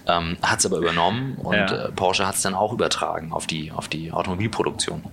[0.08, 1.86] ähm, hat es aber übernommen und ja.
[1.86, 5.04] äh, Porsche hat es dann auch übertragen auf die, auf die Automobilproduktion.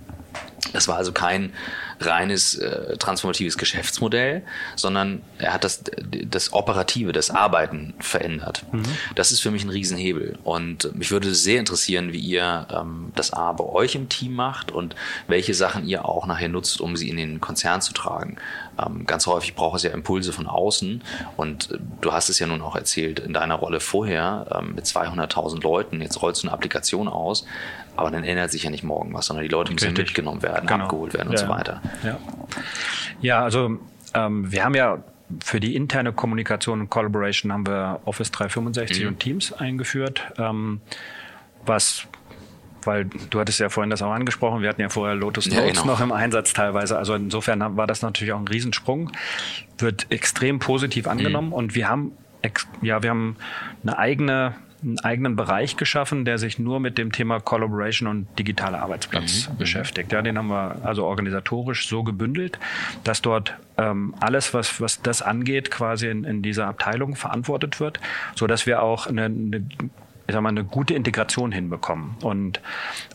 [0.73, 1.53] Das war also kein
[1.99, 4.43] reines äh, transformatives Geschäftsmodell,
[4.75, 8.63] sondern er hat das, das Operative, das Arbeiten verändert.
[8.71, 8.83] Mhm.
[9.15, 10.37] Das ist für mich ein Riesenhebel.
[10.43, 14.71] Und mich würde sehr interessieren, wie ihr ähm, das A bei euch im Team macht
[14.71, 14.95] und
[15.27, 18.37] welche Sachen ihr auch nachher nutzt, um sie in den Konzern zu tragen.
[18.83, 21.01] Ähm, ganz häufig braucht es ja Impulse von außen.
[21.37, 24.85] Und äh, du hast es ja nun auch erzählt in deiner Rolle vorher ähm, mit
[24.85, 26.01] 200.000 Leuten.
[26.01, 27.45] Jetzt rollst du eine Applikation aus.
[27.95, 30.07] Aber dann ändert sich ja nicht morgen was, sondern die Leute müssen Richtig.
[30.07, 30.85] mitgenommen werden, genau.
[30.85, 31.39] abgeholt werden und ja.
[31.39, 31.81] so weiter.
[32.03, 32.19] Ja,
[33.21, 33.79] ja also
[34.13, 35.03] ähm, wir haben ja
[35.43, 39.07] für die interne Kommunikation und Collaboration haben wir Office 365 mhm.
[39.07, 40.81] und Teams eingeführt, ähm,
[41.65, 42.07] was
[42.83, 45.71] weil du hattest ja vorhin das auch angesprochen, wir hatten ja vorher Lotus Notes ja,
[45.71, 45.85] genau.
[45.85, 46.95] noch im Einsatz teilweise.
[46.95, 49.11] Also insofern war das natürlich auch ein Riesensprung,
[49.79, 51.53] wird extrem positiv angenommen mhm.
[51.53, 52.11] und wir haben
[52.83, 53.37] ja, wir haben
[53.81, 54.53] eine eigene
[54.85, 59.53] einen eigenen Bereich geschaffen, der sich nur mit dem Thema Collaboration und digitaler Arbeitsplatz mhm.
[59.53, 59.57] mhm.
[59.57, 60.11] beschäftigt.
[60.11, 62.59] Ja, den haben wir also organisatorisch so gebündelt,
[63.03, 67.99] dass dort ähm, alles, was, was das angeht, quasi in, in dieser Abteilung verantwortet wird,
[68.35, 69.65] so dass wir auch eine, eine
[70.27, 72.15] ich sag mal, eine gute Integration hinbekommen.
[72.21, 72.59] Und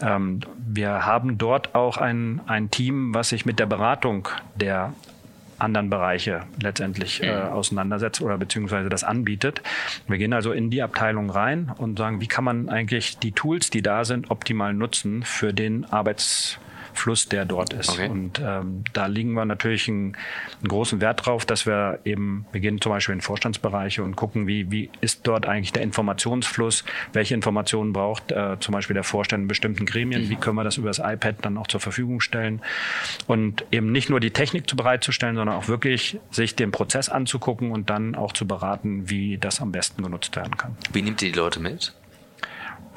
[0.00, 4.92] ähm, wir haben dort auch ein, ein Team, was sich mit der Beratung der
[5.60, 9.62] anderen Bereiche letztendlich äh, auseinandersetzt oder beziehungsweise das anbietet.
[10.08, 13.70] Wir gehen also in die Abteilung rein und sagen, wie kann man eigentlich die Tools,
[13.70, 16.58] die da sind, optimal nutzen für den Arbeits
[17.00, 17.90] Fluss, der dort ist.
[17.90, 18.08] Okay.
[18.08, 20.16] Und ähm, da liegen wir natürlich einen,
[20.58, 24.70] einen, großen Wert drauf, dass wir eben beginnen zum Beispiel in Vorstandsbereiche und gucken, wie,
[24.70, 29.48] wie ist dort eigentlich der Informationsfluss, welche Informationen braucht äh, zum Beispiel der Vorstand in
[29.48, 32.60] bestimmten Gremien, wie können wir das über das iPad dann auch zur Verfügung stellen
[33.26, 37.72] und eben nicht nur die Technik zu bereitzustellen, sondern auch wirklich sich den Prozess anzugucken
[37.72, 40.76] und dann auch zu beraten, wie das am besten genutzt werden kann.
[40.92, 41.94] Wie nimmt ihr die Leute mit?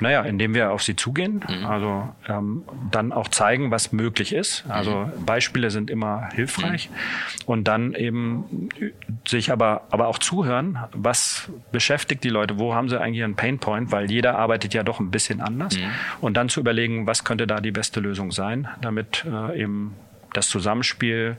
[0.02, 1.66] Naja, indem wir auf sie zugehen, mhm.
[1.66, 4.66] also ähm, dann auch zeigen, was möglich ist.
[4.68, 5.26] Also mhm.
[5.26, 6.96] Beispiele sind immer hilfreich mhm.
[7.46, 8.70] und dann eben
[9.28, 13.92] sich aber, aber auch zuhören, was beschäftigt die Leute, wo haben sie eigentlich einen Painpoint,
[13.92, 15.92] weil jeder arbeitet ja doch ein bisschen anders mhm.
[16.22, 19.96] und dann zu überlegen, was könnte da die beste Lösung sein, damit äh, eben
[20.34, 21.38] das Zusammenspiel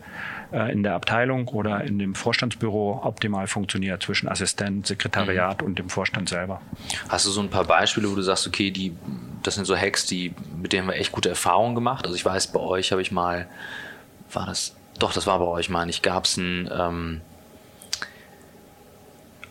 [0.53, 5.67] äh, in der Abteilung oder in dem Vorstandsbüro optimal funktioniert zwischen Assistent, Sekretariat mhm.
[5.67, 6.61] und dem Vorstand selber.
[7.09, 8.97] Hast du so ein paar Beispiele, wo du sagst, okay, die,
[9.43, 12.05] das sind so Hacks, die, mit denen wir echt gute Erfahrungen gemacht?
[12.05, 13.49] Also ich weiß, bei euch habe ich mal,
[14.33, 17.21] war das, doch, das war bei euch mal nicht, gab es ein, ähm,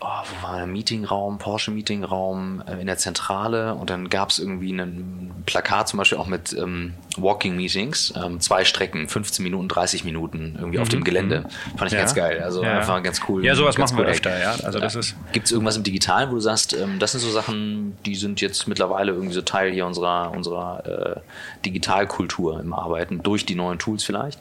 [0.03, 4.39] oh, wo war der Meetingraum, Porsche Meetingraum äh, in der Zentrale und dann gab es
[4.39, 9.67] irgendwie ein Plakat zum Beispiel auch mit ähm, Walking Meetings, ähm, zwei Strecken, 15 Minuten,
[9.67, 10.81] 30 Minuten irgendwie mhm.
[10.81, 11.03] auf dem mhm.
[11.05, 11.39] Gelände.
[11.39, 11.77] Mhm.
[11.77, 11.99] Fand ich ja.
[11.99, 12.41] ganz geil.
[12.41, 12.79] Also ja.
[12.79, 13.43] einfach ganz cool.
[13.45, 14.55] Ja, sowas machen wir öfter, ja.
[14.63, 15.15] Also das ist.
[15.31, 18.41] Gibt es irgendwas im Digitalen, wo du sagst, ähm, das sind so Sachen, die sind
[18.41, 21.19] jetzt mittlerweile irgendwie so Teil hier unserer, unserer äh,
[21.65, 24.39] Digitalkultur im Arbeiten, durch die neuen Tools vielleicht?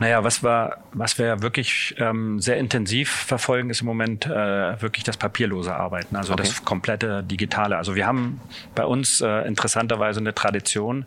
[0.00, 5.04] Naja, was wir, was wir wirklich ähm, sehr intensiv verfolgen, ist im Moment äh, wirklich
[5.04, 6.42] das papierlose Arbeiten, also okay.
[6.42, 7.76] das komplette Digitale.
[7.76, 8.40] Also wir haben
[8.74, 11.04] bei uns äh, interessanterweise eine Tradition,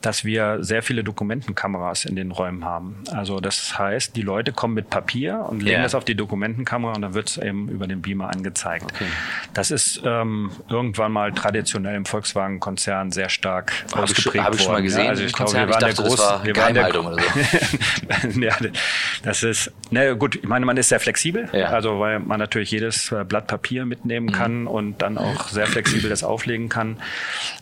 [0.00, 3.04] dass wir sehr viele Dokumentenkameras in den Räumen haben.
[3.12, 5.82] Also das heißt, die Leute kommen mit Papier und legen yeah.
[5.82, 8.86] das auf die Dokumentenkamera und dann wird es eben über den Beamer angezeigt.
[8.92, 9.06] Okay.
[9.54, 14.81] Das ist ähm, irgendwann mal traditionell im Volkswagen-Konzern sehr stark Hab ausgeprägt worden.
[14.81, 15.04] Ich mal gesehen.
[15.04, 17.16] Ja, also ich glaube, wir waren dachte, der große, wir waren der, oder
[18.32, 18.40] so.
[18.40, 18.56] ja,
[19.22, 21.66] das ist, na gut, ich meine, man ist sehr flexibel, ja.
[21.68, 24.32] also weil man natürlich jedes äh, Blatt Papier mitnehmen mhm.
[24.32, 26.98] kann und dann auch sehr flexibel das auflegen kann.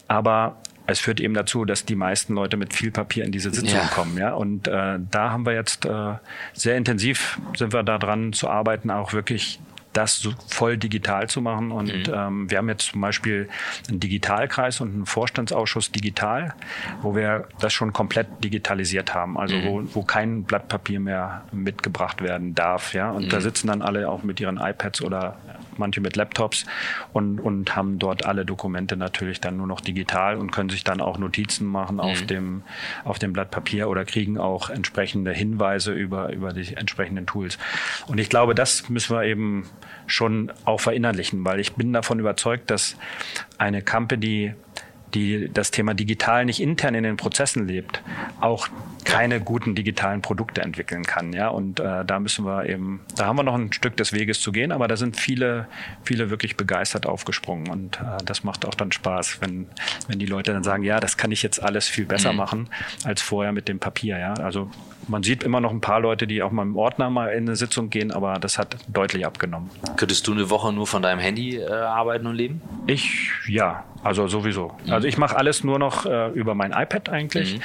[0.09, 0.56] Aber
[0.87, 3.87] es führt eben dazu, dass die meisten Leute mit viel Papier in diese Sitzung ja.
[3.87, 4.18] kommen.
[4.18, 4.35] Ja?
[4.35, 6.14] Und äh, da haben wir jetzt äh,
[6.52, 9.61] sehr intensiv sind wir da dran zu arbeiten, auch wirklich
[9.92, 11.72] das so voll digital zu machen.
[11.72, 12.14] Und mhm.
[12.14, 13.48] ähm, wir haben jetzt zum Beispiel
[13.88, 16.55] einen Digitalkreis und einen Vorstandsausschuss digital,
[17.03, 19.38] wo wir das schon komplett digitalisiert haben.
[19.38, 19.64] Also mhm.
[19.66, 22.94] wo, wo kein Blatt Papier mehr mitgebracht werden darf.
[22.94, 23.11] Ja?
[23.11, 23.29] Und mhm.
[23.31, 25.37] da sitzen dann alle auch mit ihren iPads oder
[25.76, 26.66] manche mit Laptops
[27.12, 31.00] und, und haben dort alle Dokumente natürlich dann nur noch digital und können sich dann
[31.00, 32.00] auch Notizen machen mhm.
[32.00, 32.62] auf, dem,
[33.04, 37.59] auf dem Blatt Papier oder kriegen auch entsprechende Hinweise über, über die entsprechenden Tools.
[38.06, 39.68] Und ich glaube, das müssen wir eben
[40.06, 42.96] schon auch verinnerlichen, weil ich bin davon überzeugt, dass
[43.59, 44.54] eine Company
[45.14, 48.03] die das Thema digital nicht intern in den Prozessen lebt,
[48.40, 48.68] auch
[49.05, 51.33] keine guten digitalen Produkte entwickeln kann.
[51.33, 54.40] Ja, und äh, da müssen wir eben, da haben wir noch ein Stück des Weges
[54.40, 55.66] zu gehen, aber da sind viele,
[56.05, 59.66] viele wirklich begeistert aufgesprungen und äh, das macht auch dann Spaß, wenn,
[60.07, 62.38] wenn die Leute dann sagen, ja, das kann ich jetzt alles viel besser mhm.
[62.38, 62.68] machen
[63.05, 64.18] als vorher mit dem Papier.
[64.18, 64.70] Ja, also
[65.09, 67.57] man sieht immer noch ein paar Leute, die auch mal im Ordner mal in eine
[67.57, 69.71] Sitzung gehen, aber das hat deutlich abgenommen.
[69.97, 72.63] Könntest du eine Woche nur von deinem Handy äh, arbeiten und leben?
[72.87, 74.73] Ich, ja, also sowieso.
[74.87, 74.93] Mhm.
[74.93, 77.63] Also ich mache alles nur noch äh, über mein iPad eigentlich, mhm.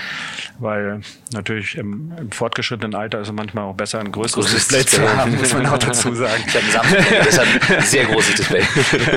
[0.60, 1.02] weil
[1.34, 5.38] natürlich im, im, fortgeschrittenen Alter ist es manchmal auch besser, ein größeres Display zu haben,
[5.38, 6.44] muss man auch dazu sagen.
[6.46, 8.64] Ich habe ein Samsung, das hat ein sehr großes Display.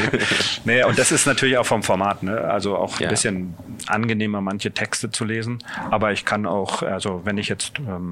[0.64, 2.40] nee, und das ist natürlich auch vom Format, ne?
[2.40, 3.08] also auch ja.
[3.08, 3.54] ein bisschen
[3.86, 5.58] angenehmer, manche Texte zu lesen.
[5.90, 8.07] Aber ich kann auch, also wenn ich jetzt ähm,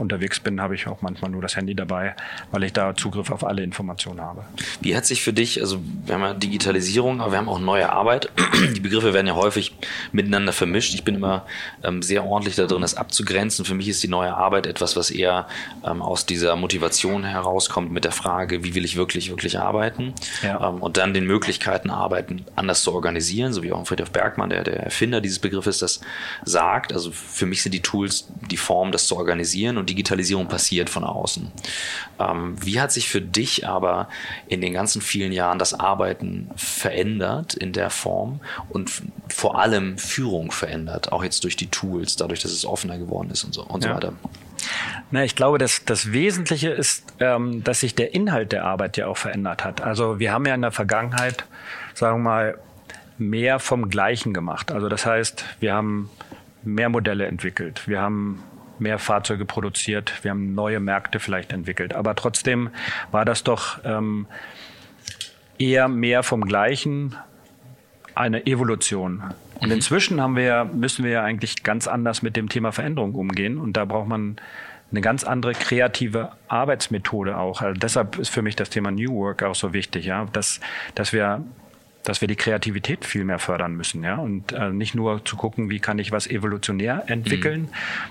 [0.00, 2.16] unterwegs bin, habe ich auch manchmal nur das Handy dabei,
[2.50, 4.44] weil ich da Zugriff auf alle Informationen habe.
[4.80, 7.90] Wie hat sich für dich, also wir haben ja Digitalisierung, aber wir haben auch neue
[7.90, 8.30] Arbeit.
[8.74, 9.76] Die Begriffe werden ja häufig
[10.12, 10.94] miteinander vermischt.
[10.94, 11.46] Ich bin immer
[11.84, 13.64] ähm, sehr ordentlich da drin, das abzugrenzen.
[13.64, 15.46] Für mich ist die neue Arbeit etwas, was eher
[15.84, 20.14] ähm, aus dieser Motivation herauskommt mit der Frage, wie will ich wirklich, wirklich arbeiten?
[20.42, 20.68] Ja.
[20.68, 24.64] Ähm, und dann den Möglichkeiten, Arbeiten anders zu organisieren, so wie auch Friedrich Bergmann, der,
[24.64, 26.00] der Erfinder dieses Begriffes, das
[26.44, 26.92] sagt.
[26.92, 31.04] Also für mich sind die Tools die Form, das zu organisieren und Digitalisierung passiert von
[31.04, 31.50] außen.
[32.18, 34.08] Ähm, wie hat sich für dich aber
[34.48, 38.90] in den ganzen vielen Jahren das Arbeiten verändert in der Form und
[39.28, 43.44] vor allem Führung verändert, auch jetzt durch die Tools, dadurch, dass es offener geworden ist
[43.44, 43.90] und so, und ja.
[43.90, 44.12] so weiter?
[45.10, 49.06] Na, ich glaube, dass das Wesentliche ist, ähm, dass sich der Inhalt der Arbeit ja
[49.06, 49.80] auch verändert hat.
[49.80, 51.46] Also wir haben ja in der Vergangenheit,
[51.94, 52.58] sagen wir mal,
[53.16, 54.70] mehr vom Gleichen gemacht.
[54.70, 56.10] Also das heißt, wir haben
[56.62, 57.86] mehr Modelle entwickelt.
[57.86, 58.42] Wir haben
[58.80, 61.94] mehr Fahrzeuge produziert, wir haben neue Märkte vielleicht entwickelt.
[61.94, 62.70] Aber trotzdem
[63.10, 64.26] war das doch ähm,
[65.58, 67.16] eher mehr vom Gleichen
[68.14, 69.22] eine Evolution.
[69.60, 69.74] Und mhm.
[69.74, 73.58] inzwischen haben wir, müssen wir ja eigentlich ganz anders mit dem Thema Veränderung umgehen.
[73.58, 74.36] Und da braucht man
[74.90, 77.62] eine ganz andere kreative Arbeitsmethode auch.
[77.62, 80.60] Also deshalb ist für mich das Thema New Work auch so wichtig, ja, dass,
[80.94, 81.44] dass wir
[82.10, 85.70] dass wir die Kreativität viel mehr fördern müssen, ja, und äh, nicht nur zu gucken,
[85.70, 87.68] wie kann ich was evolutionär entwickeln, mhm.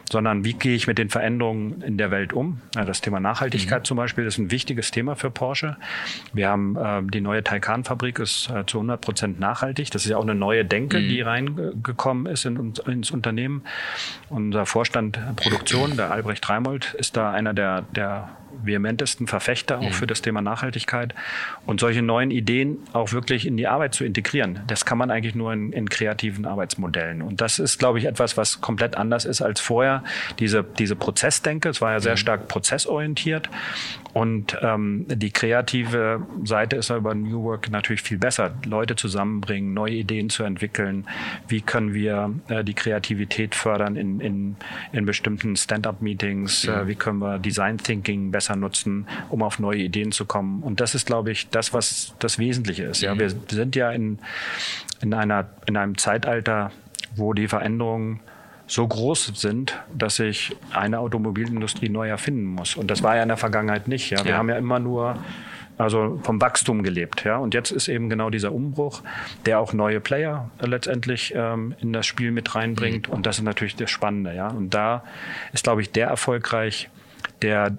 [0.10, 2.62] sondern wie gehe ich mit den Veränderungen in der Welt um.
[2.76, 3.84] Ja, das Thema Nachhaltigkeit mhm.
[3.84, 5.76] zum Beispiel ist ein wichtiges Thema für Porsche.
[6.32, 9.92] Wir haben äh, die neue Taycan-Fabrik ist äh, zu 100 Prozent nachhaltig.
[9.92, 11.10] Das ist ja auch eine neue Denke, mhm.
[11.10, 13.64] die reingekommen ist in, ins Unternehmen.
[14.30, 18.30] Unser Vorstand Produktion, der Albrecht Reimold, ist da einer der, der
[18.64, 19.94] vehementesten Verfechter auch mhm.
[19.94, 21.14] für das Thema Nachhaltigkeit
[21.66, 24.62] und solche neuen Ideen auch wirklich in die Arbeit zu integrieren.
[24.68, 27.22] Das kann man eigentlich nur in, in kreativen Arbeitsmodellen.
[27.22, 30.04] Und das ist, glaube ich, etwas, was komplett anders ist als vorher.
[30.40, 32.18] Diese, diese Prozessdenke, es war ja sehr mhm.
[32.18, 33.50] stark prozessorientiert
[34.14, 38.52] und ähm, die kreative Seite ist über New Work natürlich viel besser.
[38.66, 41.06] Leute zusammenbringen, neue Ideen zu entwickeln.
[41.48, 44.56] Wie können wir äh, die Kreativität fördern in, in,
[44.92, 46.66] in bestimmten Stand-up-Meetings?
[46.66, 50.64] Äh, wie können wir Design Thinking besser nutzen, um auf neue Ideen zu kommen?
[50.64, 53.02] Und das ist, glaube ich, das, was das Wesentliche ist.
[53.02, 54.20] Ja, wir sind ja in,
[55.02, 56.72] in einer, in einem Zeitalter,
[57.16, 58.22] wo die Veränderungen
[58.68, 62.76] so groß sind, dass sich eine Automobilindustrie neu erfinden muss.
[62.76, 64.12] Und das war ja in der Vergangenheit nicht.
[64.12, 64.24] Ja?
[64.24, 64.38] Wir ja.
[64.38, 65.18] haben ja immer nur
[65.80, 67.24] also vom Wachstum gelebt.
[67.24, 67.38] Ja?
[67.38, 69.02] Und jetzt ist eben genau dieser Umbruch,
[69.46, 73.08] der auch neue Player letztendlich ähm, in das Spiel mit reinbringt.
[73.08, 73.14] Mhm.
[73.16, 74.36] Und das ist natürlich das Spannende.
[74.36, 74.50] Ja?
[74.50, 75.04] Und da
[75.52, 76.90] ist, glaube ich, der erfolgreich,
[77.42, 77.78] der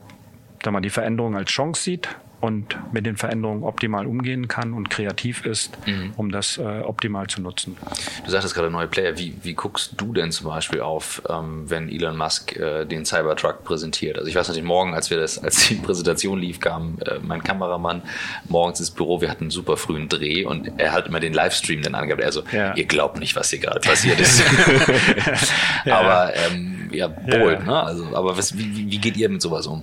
[0.64, 2.08] sag mal, die Veränderung als Chance sieht
[2.40, 6.12] und mit den Veränderungen optimal umgehen kann und kreativ ist, mhm.
[6.16, 7.76] um das äh, optimal zu nutzen.
[8.24, 9.18] Du sagtest gerade neue Player.
[9.18, 13.64] Wie, wie guckst du denn zum Beispiel auf, ähm, wenn Elon Musk äh, den Cybertruck
[13.64, 14.16] präsentiert?
[14.16, 17.42] Also ich weiß natürlich, morgen, als wir das, als die Präsentation lief, kam äh, mein
[17.42, 18.02] Kameramann
[18.48, 19.20] morgens ins Büro.
[19.20, 22.24] Wir hatten einen super frühen Dreh und er hat immer den Livestream dann angehabt.
[22.24, 22.74] Also ja.
[22.74, 24.42] ihr glaubt nicht, was hier gerade passiert ist.
[25.84, 25.98] ja.
[25.98, 27.64] Aber ähm, ja, bold, ja.
[27.64, 27.82] ne?
[27.82, 29.82] Also, aber was, wie, wie geht ihr mit sowas um?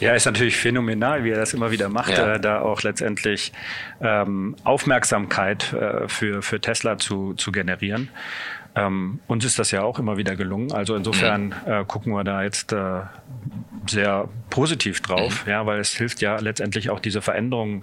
[0.00, 2.34] Ja, ist natürlich phänomenal, wie er das immer wieder macht, ja.
[2.34, 3.52] äh, da auch letztendlich
[4.00, 8.08] ähm, Aufmerksamkeit äh, für, für Tesla zu, zu generieren.
[8.74, 10.72] Ähm, uns ist das ja auch immer wieder gelungen.
[10.72, 13.00] Also insofern äh, gucken wir da jetzt äh,
[13.88, 15.50] sehr positiv drauf, mhm.
[15.50, 17.82] ja, weil es hilft ja letztendlich auch diese Veränderungen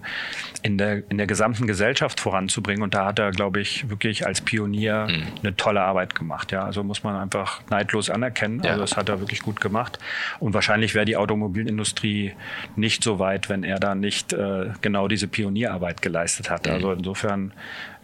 [0.61, 2.83] in der, in der gesamten Gesellschaft voranzubringen.
[2.83, 5.23] Und da hat er, glaube ich, wirklich als Pionier mhm.
[5.41, 6.51] eine tolle Arbeit gemacht.
[6.51, 8.61] Ja, also muss man einfach neidlos anerkennen.
[8.63, 8.71] Ja.
[8.71, 9.99] Also das hat er wirklich gut gemacht.
[10.39, 12.33] Und wahrscheinlich wäre die Automobilindustrie
[12.75, 16.65] nicht so weit, wenn er da nicht äh, genau diese Pionierarbeit geleistet hat.
[16.65, 16.73] Mhm.
[16.73, 17.53] Also insofern,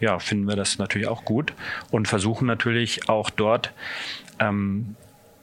[0.00, 1.52] ja, finden wir das natürlich auch gut
[1.90, 3.72] und versuchen natürlich auch dort
[4.38, 4.96] ähm,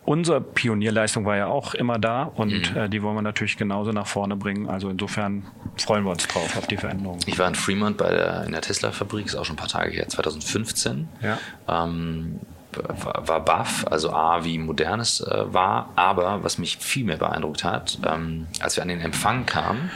[0.03, 2.77] unsere Pionierleistung war ja auch immer da und mhm.
[2.77, 4.67] äh, die wollen wir natürlich genauso nach vorne bringen.
[4.67, 5.45] Also insofern
[5.77, 7.19] freuen wir uns drauf auf die Veränderung.
[7.25, 9.91] Ich war in Fremont bei der, in der Tesla-Fabrik, ist auch schon ein paar Tage
[9.91, 11.07] her, 2015.
[11.21, 11.37] Ja.
[11.67, 12.39] Ähm,
[12.73, 17.65] war, baff, also A, wie modern es äh, war, aber was mich viel mehr beeindruckt
[17.65, 19.91] hat, ähm, als wir an den Empfang kamen,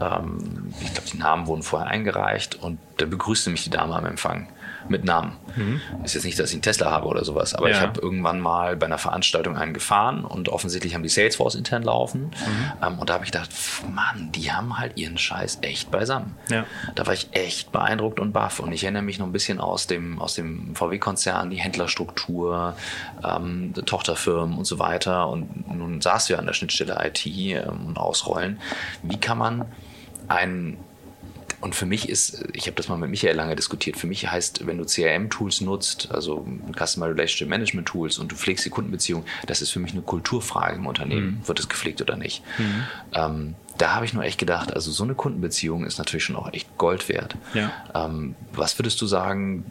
[0.00, 4.06] ähm, ich glaube, die Namen wurden vorher eingereicht und da begrüßte mich die Dame am
[4.06, 4.48] Empfang
[4.88, 5.32] mit Namen.
[5.56, 5.80] Mhm.
[6.04, 7.76] Ist jetzt nicht, dass ich einen Tesla habe oder sowas, aber ja.
[7.76, 11.82] ich habe irgendwann mal bei einer Veranstaltung einen gefahren und offensichtlich haben die Salesforce intern
[11.82, 12.22] laufen.
[12.22, 12.72] Mhm.
[12.82, 13.50] Ähm, und da habe ich gedacht,
[13.92, 16.36] Mann, die haben halt ihren Scheiß echt beisammen.
[16.48, 16.64] Ja.
[16.94, 18.60] Da war ich echt beeindruckt und baff.
[18.60, 22.74] Und ich erinnere mich noch ein bisschen aus dem, aus dem VW-Konzern, die Händlerstruktur,
[23.24, 25.28] ähm, Tochterfirmen und so weiter.
[25.28, 28.60] Und nun saß wir an der Schnittstelle IT ähm, und Ausrollen.
[29.02, 29.64] Wie kann man
[30.28, 30.78] einen
[31.60, 34.66] und für mich ist, ich habe das mal mit Michael lange diskutiert, für mich heißt,
[34.66, 39.60] wenn du CRM-Tools nutzt, also Customer Relationship Management Tools und du pflegst die Kundenbeziehung, das
[39.60, 41.38] ist für mich eine Kulturfrage im Unternehmen.
[41.40, 41.48] Mhm.
[41.48, 42.44] Wird es gepflegt oder nicht?
[42.58, 42.84] Mhm.
[43.12, 46.52] Ähm, da habe ich nur echt gedacht, also so eine Kundenbeziehung ist natürlich schon auch
[46.52, 47.36] echt Gold wert.
[47.54, 47.72] Ja.
[47.92, 49.64] Ähm, was würdest du sagen,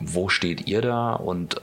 [0.00, 1.60] wo steht ihr da und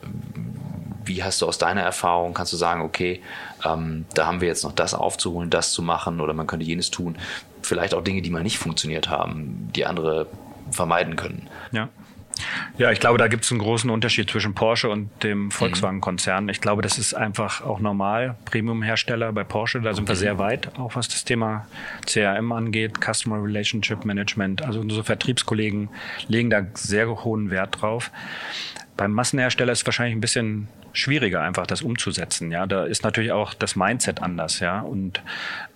[1.05, 3.21] wie hast du aus deiner Erfahrung, kannst du sagen, okay,
[3.65, 6.91] ähm, da haben wir jetzt noch das aufzuholen, das zu machen oder man könnte jenes
[6.91, 7.17] tun
[7.61, 10.27] vielleicht auch Dinge, die mal nicht funktioniert haben, die andere
[10.71, 11.47] vermeiden können.
[11.71, 11.89] Ja.
[12.77, 16.47] Ja, ich glaube, da gibt es einen großen Unterschied zwischen Porsche und dem Volkswagen-Konzern.
[16.49, 18.35] Ich glaube, das ist einfach auch normal.
[18.45, 21.67] Premium-Hersteller bei Porsche, da sind wir sehr weit, auch was das Thema
[22.05, 24.61] CRM angeht, Customer Relationship Management.
[24.61, 25.89] Also unsere Vertriebskollegen
[26.27, 28.11] legen da sehr hohen Wert drauf.
[28.95, 32.51] Beim Massenhersteller ist es wahrscheinlich ein bisschen schwieriger, einfach das umzusetzen.
[32.51, 34.59] Ja, da ist natürlich auch das Mindset anders.
[34.59, 35.21] Ja, und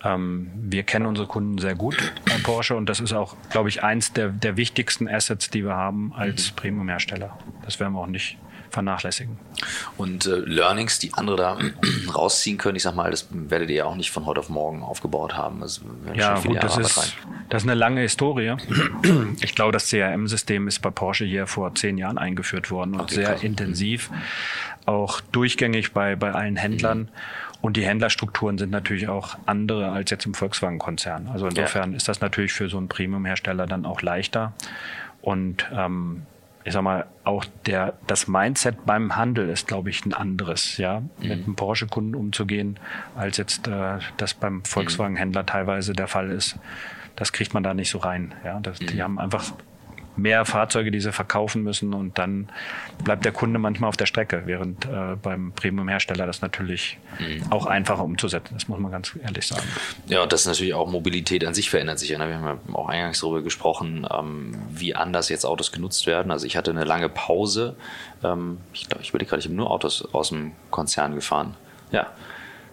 [0.03, 3.83] ähm, wir kennen unsere Kunden sehr gut bei Porsche und das ist auch, glaube ich,
[3.83, 6.55] eins der, der wichtigsten Assets, die wir haben als mhm.
[6.55, 7.37] Premium-Hersteller.
[7.63, 8.37] Das werden wir auch nicht
[8.73, 9.37] vernachlässigen.
[9.97, 11.57] Und äh, Learnings, die andere da
[12.13, 14.81] rausziehen können, ich sag mal, das werdet ihr ja auch nicht von heute auf morgen
[14.81, 15.61] aufgebaut haben.
[15.61, 15.81] Also,
[16.13, 17.15] ja, gut, das ist,
[17.49, 18.55] das ist eine lange Historie.
[19.41, 23.15] Ich glaube, das CRM-System ist bei Porsche hier vor zehn Jahren eingeführt worden und okay,
[23.15, 23.43] sehr krass.
[23.43, 24.09] intensiv,
[24.85, 26.99] auch durchgängig bei, bei allen Händlern.
[26.99, 27.07] Mhm.
[27.61, 31.29] Und die Händlerstrukturen sind natürlich auch andere als jetzt im Volkswagen-Konzern.
[31.31, 31.97] Also insofern ja.
[31.97, 34.51] ist das natürlich für so einen Premium-Hersteller dann auch leichter.
[35.21, 36.23] Und ähm,
[36.65, 40.99] ich sag mal, auch der, das Mindset beim Handel ist, glaube ich, ein anderes, ja,
[40.99, 41.07] mhm.
[41.21, 42.79] mit einem Porsche-Kunden umzugehen,
[43.15, 46.57] als jetzt äh, das beim Volkswagen-Händler teilweise der Fall ist.
[47.15, 48.33] Das kriegt man da nicht so rein.
[48.43, 48.87] Ja, das, mhm.
[48.87, 49.53] die haben einfach
[50.15, 52.49] mehr Fahrzeuge, die sie verkaufen müssen und dann
[53.03, 57.51] bleibt der Kunde manchmal auf der Strecke, während äh, beim Premium-Hersteller das natürlich mhm.
[57.51, 59.67] auch einfacher umzusetzen ist, muss man ganz ehrlich sagen.
[60.07, 62.15] Ja, und das ist natürlich auch Mobilität an sich verändert sich.
[62.17, 62.27] Ne?
[62.27, 66.31] Wir haben ja auch eingangs darüber gesprochen, ähm, wie anders jetzt Autos genutzt werden.
[66.31, 67.75] Also ich hatte eine lange Pause.
[68.23, 71.55] Ähm, ich glaube, ich überlege gerade, ich habe nur Autos aus dem Konzern gefahren.
[71.91, 72.07] Ja,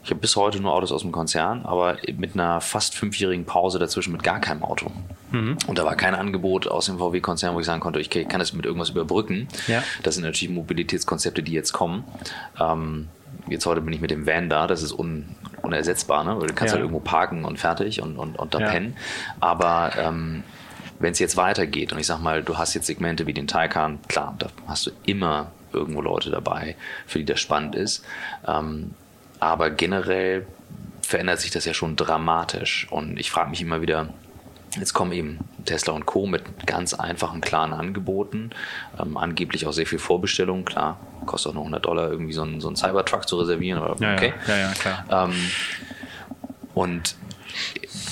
[0.02, 3.78] ich habe bis heute nur Autos aus dem Konzern, aber mit einer fast fünfjährigen Pause
[3.78, 4.90] dazwischen mit gar keinem Auto.
[5.30, 5.58] Mhm.
[5.66, 8.52] Und da war kein Angebot aus dem VW-Konzern, wo ich sagen konnte, ich kann das
[8.52, 9.48] mit irgendwas überbrücken.
[9.66, 9.82] Ja.
[10.02, 12.04] Das sind natürlich Mobilitätskonzepte, die jetzt kommen.
[12.58, 13.08] Ähm,
[13.48, 15.26] jetzt heute bin ich mit dem Van da, das ist un,
[15.62, 16.34] unersetzbar, ne?
[16.34, 16.72] Du kannst ja.
[16.72, 18.70] halt irgendwo parken und fertig und, und, und da ja.
[18.70, 18.96] pennen.
[19.38, 20.44] Aber ähm,
[20.98, 23.98] wenn es jetzt weitergeht und ich sag mal, du hast jetzt Segmente wie den Taycan,
[24.08, 28.04] klar, da hast du immer irgendwo Leute dabei, für die das spannend ist.
[28.46, 28.94] Ähm,
[29.40, 30.46] aber generell
[31.03, 32.87] verändert sich das ja schon dramatisch.
[32.90, 34.11] Und ich frage mich immer wieder,
[34.76, 36.26] Jetzt kommen eben Tesla und Co.
[36.26, 38.50] mit ganz einfachen, klaren Angeboten.
[39.00, 40.64] Ähm, angeblich auch sehr viel Vorbestellung.
[40.64, 43.83] Klar, kostet auch noch 100 Dollar, irgendwie so einen, so einen Cybertruck zu reservieren.
[43.83, 44.33] Aber okay.
[44.46, 45.05] Ja, ja, ja klar.
[45.11, 45.35] Ähm,
[46.74, 47.16] und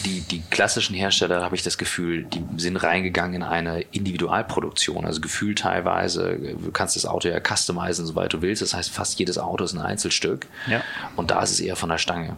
[0.08, 5.04] die, die klassischen Hersteller, habe ich das Gefühl, die sind reingegangen in eine Individualproduktion.
[5.04, 8.62] Also gefühlt teilweise, du kannst das Auto ja customizen, soweit du willst.
[8.62, 10.46] Das heißt, fast jedes Auto ist ein Einzelstück.
[10.66, 10.82] Ja.
[11.16, 12.36] Und da ist es eher von der Stange.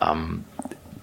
[0.00, 0.44] Ähm,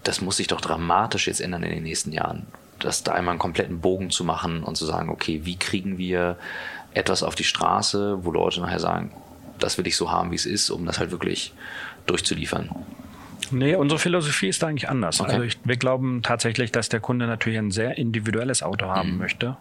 [0.04, 2.46] das muss sich doch dramatisch jetzt ändern in den nächsten Jahren.
[2.80, 6.38] Das da einmal einen kompletten Bogen zu machen und zu sagen, okay, wie kriegen wir
[6.94, 9.12] etwas auf die Straße, wo Leute nachher sagen,
[9.60, 11.54] das will ich so haben, wie es ist, um das halt wirklich
[12.06, 12.70] durchzuliefern.
[13.52, 15.20] Nee, unsere Philosophie ist da eigentlich anders.
[15.22, 15.32] Okay.
[15.32, 19.18] Also ich, wir glauben tatsächlich, dass der Kunde natürlich ein sehr individuelles Auto haben Mhm.
[19.18, 19.58] möchte.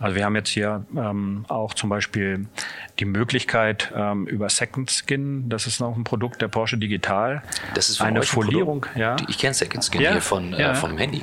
[0.00, 2.46] Also wir haben jetzt hier ähm, auch zum Beispiel
[3.00, 7.42] die Möglichkeit ähm, über Second Skin, das ist noch ein Produkt der Porsche Digital,
[7.74, 8.82] Das ist eine ein Folierung.
[8.82, 8.96] Produkt?
[8.96, 9.16] Ja.
[9.28, 10.70] Ich kenne Second Skin Ja, hier von, ja.
[10.70, 11.22] äh, vom Handy.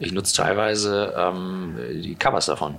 [0.00, 2.74] Ich nutze teilweise ähm, die Covers davon.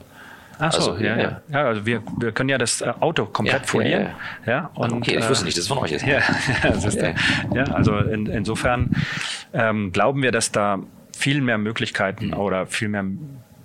[0.59, 1.21] Ach so, Also, ja, ja.
[1.21, 1.41] ja.
[1.49, 4.07] ja also wir, wir können ja das äh, Auto komplett Ja, folieren.
[4.45, 6.05] ja, Ja, und, okay, ich äh, wusste nicht, dass es von euch ist.
[6.05, 6.21] Ja,
[7.53, 8.91] ja, also in, insofern
[9.53, 10.79] ähm, glauben wir, dass da
[11.15, 13.05] viel mehr Möglichkeiten oder viel mehr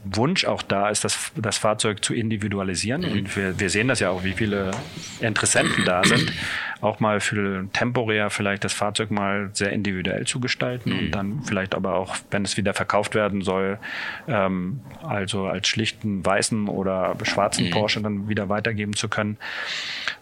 [0.04, 3.04] Wunsch auch da ist, das, das Fahrzeug zu individualisieren.
[3.04, 4.72] Und wir, wir sehen das ja auch, wie viele
[5.20, 6.32] Interessenten da sind,
[6.80, 11.74] auch mal für temporär vielleicht das Fahrzeug mal sehr individuell zu gestalten und dann vielleicht
[11.74, 13.78] aber auch, wenn es wieder verkauft werden soll,
[14.26, 19.36] ähm, also als schlichten weißen oder schwarzen Porsche dann wieder weitergeben zu können.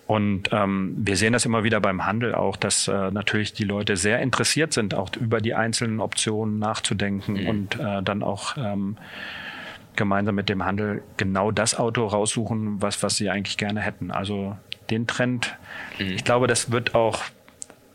[0.07, 3.96] Und ähm, wir sehen das immer wieder beim Handel auch, dass äh, natürlich die Leute
[3.96, 8.96] sehr interessiert sind, auch über die einzelnen Optionen nachzudenken und äh, dann auch ähm,
[10.01, 14.11] gemeinsam mit dem Handel genau das Auto raussuchen, was, was sie eigentlich gerne hätten.
[14.11, 14.57] Also
[14.88, 15.59] den Trend,
[15.98, 17.23] ich glaube, das wird auch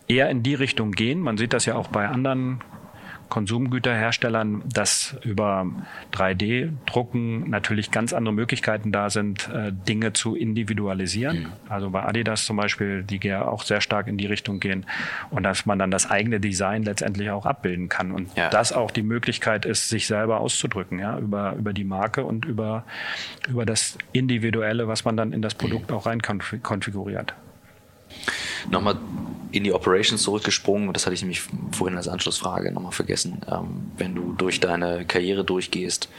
[0.07, 1.19] eher in die Richtung gehen.
[1.19, 2.61] Man sieht das ja auch bei anderen
[3.29, 5.65] Konsumgüterherstellern, dass über
[6.13, 11.47] 3D-Drucken natürlich ganz andere Möglichkeiten da sind, äh, Dinge zu individualisieren.
[11.69, 14.85] Also bei Adidas zum Beispiel, die ja auch sehr stark in die Richtung gehen
[15.31, 18.49] und dass man dann das eigene Design letztendlich auch abbilden kann und Ja.
[18.49, 22.83] das auch die Möglichkeit ist, sich selber auszudrücken, ja, über, über die Marke und über,
[23.49, 27.33] über das Individuelle, was man dann in das Produkt auch rein konf- konfiguriert.
[28.69, 28.97] Nochmal
[29.55, 31.41] in die Operations zurückgesprungen, das hatte ich nämlich
[31.71, 33.39] vorhin als Anschlussfrage nochmal vergessen.
[33.49, 36.09] Ähm, wenn du durch deine Karriere durchgehst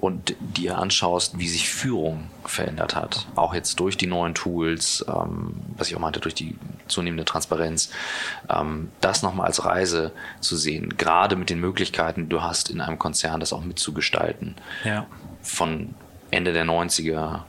[0.00, 5.56] und dir anschaust, wie sich Führung verändert hat, auch jetzt durch die neuen Tools, ähm,
[5.76, 6.56] was ich auch meinte, durch die
[6.88, 7.90] zunehmende Transparenz,
[8.48, 12.80] ähm, das nochmal als Reise zu sehen, gerade mit den Möglichkeiten, die du hast, in
[12.80, 14.54] einem Konzern das auch mitzugestalten.
[14.84, 15.06] Ja.
[15.42, 15.94] Von
[16.30, 17.40] Ende der 90er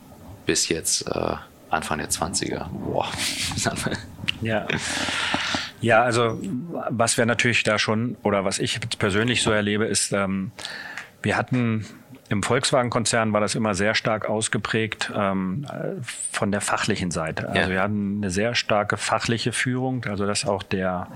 [0.45, 1.35] bis jetzt äh,
[1.69, 2.67] Anfang der 20er.
[2.69, 3.07] Boah.
[4.41, 4.67] Ja.
[5.81, 6.39] Ja, also
[6.89, 10.51] was wir natürlich da schon oder was ich persönlich so erlebe, ist, ähm,
[11.21, 11.85] wir hatten
[12.29, 16.01] im Volkswagen-Konzern war das immer sehr stark ausgeprägt ähm, äh,
[16.31, 17.47] von der fachlichen Seite.
[17.47, 17.69] Also Ja.
[17.69, 21.07] wir hatten eine sehr starke fachliche Führung, also dass auch der,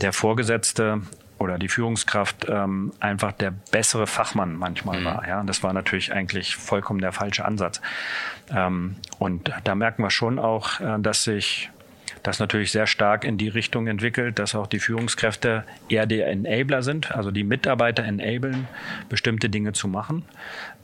[0.00, 1.02] der Vorgesetzte
[1.38, 5.28] oder die Führungskraft ähm, einfach der bessere Fachmann manchmal war.
[5.28, 7.80] Ja, und das war natürlich eigentlich vollkommen der falsche Ansatz.
[8.50, 11.70] Ähm, und da merken wir schon auch, äh, dass sich
[12.26, 16.82] das natürlich sehr stark in die Richtung entwickelt, dass auch die Führungskräfte eher die Enabler
[16.82, 18.66] sind, also die Mitarbeiter enablen,
[19.08, 20.24] bestimmte Dinge zu machen,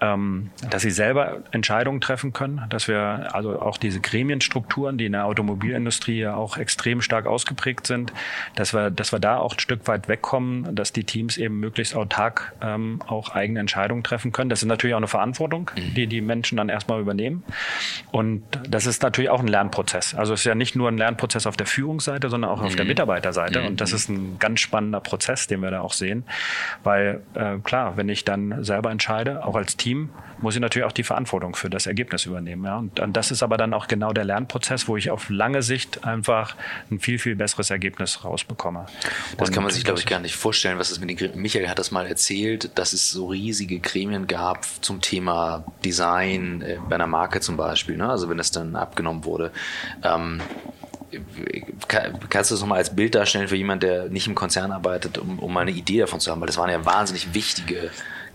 [0.01, 5.13] ähm, dass sie selber Entscheidungen treffen können, dass wir also auch diese Gremienstrukturen, die in
[5.13, 8.13] der Automobilindustrie ja auch extrem stark ausgeprägt sind,
[8.55, 11.97] dass wir, dass wir da auch ein Stück weit wegkommen, dass die Teams eben möglichst
[11.97, 14.49] autark ähm, auch eigene Entscheidungen treffen können.
[14.49, 17.43] Das ist natürlich auch eine Verantwortung, die die Menschen dann erstmal übernehmen.
[18.13, 20.15] Und das ist natürlich auch ein Lernprozess.
[20.15, 22.85] Also es ist ja nicht nur ein Lernprozess auf der Führungsseite, sondern auch auf der
[22.85, 23.63] Mitarbeiterseite.
[23.63, 26.25] Und das ist ein ganz spannender Prozess, den wir da auch sehen.
[26.83, 30.11] Weil äh, klar, wenn ich dann selber entscheide, auch als Team,
[30.43, 32.65] muss ich natürlich auch die Verantwortung für das Ergebnis übernehmen.
[32.65, 32.79] Ja?
[32.79, 36.05] Und, und das ist aber dann auch genau der Lernprozess, wo ich auf lange Sicht
[36.05, 36.57] einfach
[36.91, 38.87] ein viel, viel besseres Ergebnis rausbekomme.
[39.39, 41.41] Das Und kann man sich, glaube ich, gar nicht vorstellen, was es mit den.
[41.41, 46.79] Michael hat das mal erzählt, dass es so riesige Gremien gab zum Thema Design äh,
[46.89, 47.97] bei einer Marke zum Beispiel.
[47.97, 48.09] Ne?
[48.09, 49.53] Also wenn das dann abgenommen wurde.
[50.03, 50.41] Ähm,
[51.89, 55.39] kannst du das nochmal als Bild darstellen für jemanden, der nicht im Konzern arbeitet, um,
[55.39, 56.41] um mal eine Idee davon zu haben?
[56.41, 57.91] Weil das waren ja wahnsinnig wichtige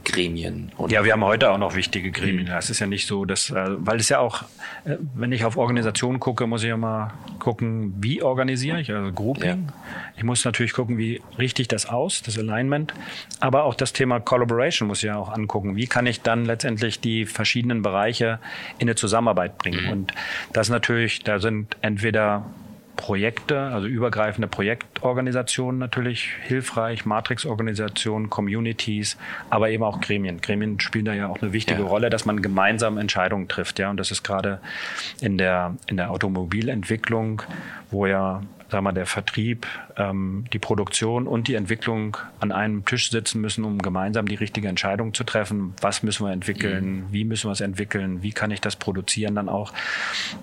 [0.07, 0.71] Gremien.
[0.88, 2.47] Ja, wir haben heute auch noch wichtige Gremien.
[2.47, 4.43] Es ist ja nicht so, dass, äh, weil es ja auch,
[4.86, 9.11] äh, wenn ich auf Organisationen gucke, muss ich ja mal gucken, wie organisiere ich, also
[9.11, 9.67] Grouping.
[10.15, 12.93] Ich muss natürlich gucken, wie richte ich das aus, das Alignment.
[13.41, 15.75] Aber auch das Thema Collaboration muss ich ja auch angucken.
[15.75, 18.39] Wie kann ich dann letztendlich die verschiedenen Bereiche
[18.80, 19.91] in eine Zusammenarbeit bringen?
[19.91, 20.13] Und
[20.53, 22.45] das natürlich, da sind entweder
[22.97, 29.17] Projekte, also übergreifende Projektorganisationen natürlich hilfreich, Matrixorganisationen, Communities,
[29.49, 30.41] aber eben auch Gremien.
[30.41, 31.87] Gremien spielen da ja auch eine wichtige Ja.
[31.87, 33.89] Rolle, dass man gemeinsam Entscheidungen trifft, ja.
[33.89, 34.59] Und das ist gerade
[35.21, 37.43] in der, in der Automobilentwicklung,
[37.91, 39.65] wo ja, sag mal, der Vertrieb,
[39.97, 44.67] ähm, die Produktion und die Entwicklung an einem Tisch sitzen müssen, um gemeinsam die richtige
[44.67, 45.73] Entscheidung zu treffen.
[45.81, 47.07] Was müssen wir entwickeln?
[47.11, 48.21] Wie müssen wir es entwickeln?
[48.21, 49.73] Wie kann ich das produzieren dann auch?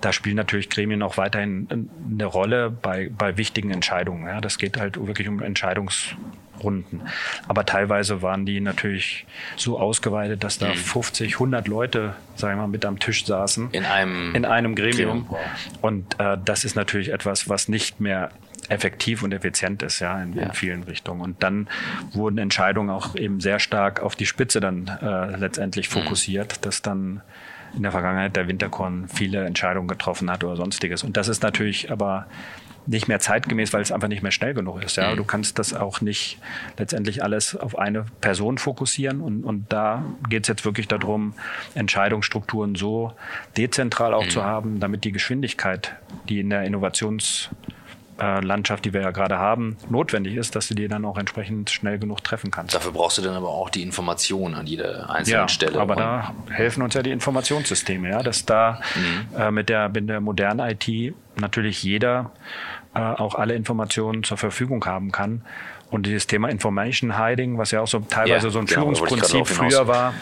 [0.01, 4.27] Da spielen natürlich Gremien auch weiterhin eine Rolle bei, bei wichtigen Entscheidungen.
[4.27, 7.01] Ja, das geht halt wirklich um Entscheidungsrunden.
[7.47, 9.25] Aber teilweise waren die natürlich
[9.55, 13.69] so ausgeweitet, dass da 50, 100 Leute, sagen wir mal, mit am Tisch saßen.
[13.71, 15.27] In einem in einem Gremium.
[15.27, 15.45] Gremium.
[15.81, 18.31] Und äh, das ist natürlich etwas, was nicht mehr
[18.69, 20.43] effektiv und effizient ist, ja, in, ja.
[20.43, 21.21] in, vielen Richtungen.
[21.21, 21.67] Und dann
[22.13, 26.01] wurden Entscheidungen auch eben sehr stark auf die Spitze dann äh, letztendlich mhm.
[26.01, 26.61] fokussiert, mhm.
[26.61, 27.21] dass dann
[27.75, 31.03] in der Vergangenheit der Winterkorn viele Entscheidungen getroffen hat oder sonstiges.
[31.03, 32.27] Und das ist natürlich aber
[32.87, 34.97] nicht mehr zeitgemäß, weil es einfach nicht mehr schnell genug ist.
[34.97, 35.11] Ja?
[35.11, 35.17] Mhm.
[35.17, 36.39] Du kannst das auch nicht
[36.77, 39.21] letztendlich alles auf eine Person fokussieren.
[39.21, 41.33] Und, und da geht es jetzt wirklich darum,
[41.73, 43.13] Entscheidungsstrukturen so
[43.57, 44.29] dezentral auch mhm.
[44.29, 45.95] zu haben, damit die Geschwindigkeit,
[46.29, 47.49] die in der Innovations
[48.19, 51.69] äh, Landschaft, die wir ja gerade haben, notwendig ist, dass du die dann auch entsprechend
[51.69, 52.73] schnell genug treffen kannst.
[52.73, 55.79] Dafür brauchst du dann aber auch die Information an jeder einzelnen ja, Stelle.
[55.79, 59.39] Aber da helfen uns ja die Informationssysteme, ja, dass da mhm.
[59.39, 62.31] äh, mit, der, mit der modernen IT natürlich jeder
[62.93, 65.41] äh, auch alle Informationen zur Verfügung haben kann.
[65.91, 69.47] Und dieses Thema Information Hiding, was ja auch so teilweise ja, so ein genau, Führungsprinzip
[69.47, 70.13] früher war,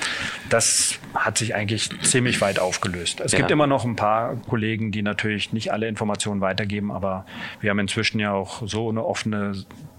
[0.49, 3.21] das hat sich eigentlich ziemlich weit aufgelöst.
[3.21, 3.39] Es ja.
[3.39, 7.25] gibt immer noch ein paar Kollegen, die natürlich nicht alle Informationen weitergeben, aber
[7.61, 9.53] wir haben inzwischen ja auch so eine offene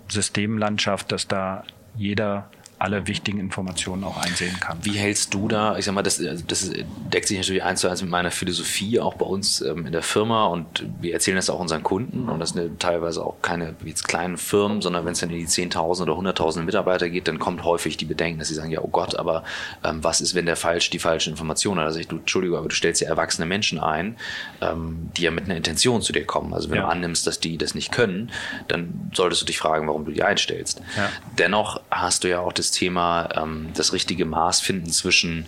[0.09, 1.65] Systemlandschaft, dass da
[1.97, 2.51] jeder
[2.85, 4.79] alle wichtigen Informationen auch einsehen kann.
[4.83, 6.71] Wie hältst du da, ich sag mal, das, das
[7.13, 10.03] deckt sich natürlich eins zu eins mit meiner Philosophie, auch bei uns ähm, in der
[10.03, 14.07] Firma und wir erzählen das auch unseren Kunden und das sind teilweise auch keine jetzt
[14.07, 17.65] kleinen Firmen, sondern wenn es dann in die 10.000 oder 100.000 Mitarbeiter geht, dann kommt
[17.65, 19.45] häufig die Bedenken, dass sie sagen, ja, oh Gott, aber
[19.83, 21.87] ähm, was ist, wenn der falsch die falsche Information hat?
[21.87, 24.17] Also ich, du, Entschuldigung, aber du stellst ja erwachsene Menschen ein,
[24.61, 26.53] ähm, die ja mit einer Intention zu dir kommen.
[26.53, 26.83] Also wenn ja.
[26.83, 28.31] du annimmst, dass die das nicht können,
[28.69, 30.81] dann solltest du dich fragen, warum du die einstellst.
[30.97, 31.11] Ja.
[31.39, 35.47] Dennoch hast du ja auch das Thema ähm, das richtige Maß finden zwischen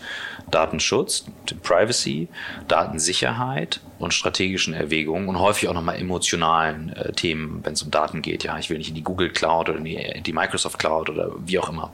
[0.51, 1.27] Datenschutz,
[1.63, 2.29] Privacy,
[2.69, 8.23] Datensicherheit und strategischen Erwägungen und häufig auch nochmal emotionalen äh, Themen, wenn es um Daten
[8.23, 8.45] geht.
[8.45, 11.11] Ja, ich will nicht in die Google Cloud oder in die, in die Microsoft Cloud
[11.11, 11.93] oder wie auch immer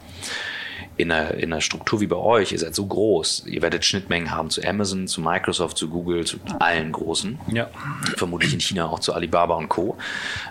[0.97, 4.31] in einer, in einer Struktur wie bei euch, ihr seid so groß, ihr werdet Schnittmengen
[4.31, 7.39] haben zu Amazon, zu Microsoft, zu Google, zu allen großen.
[7.53, 7.71] Ja.
[8.17, 9.97] Vermutlich in China auch zu Alibaba und Co.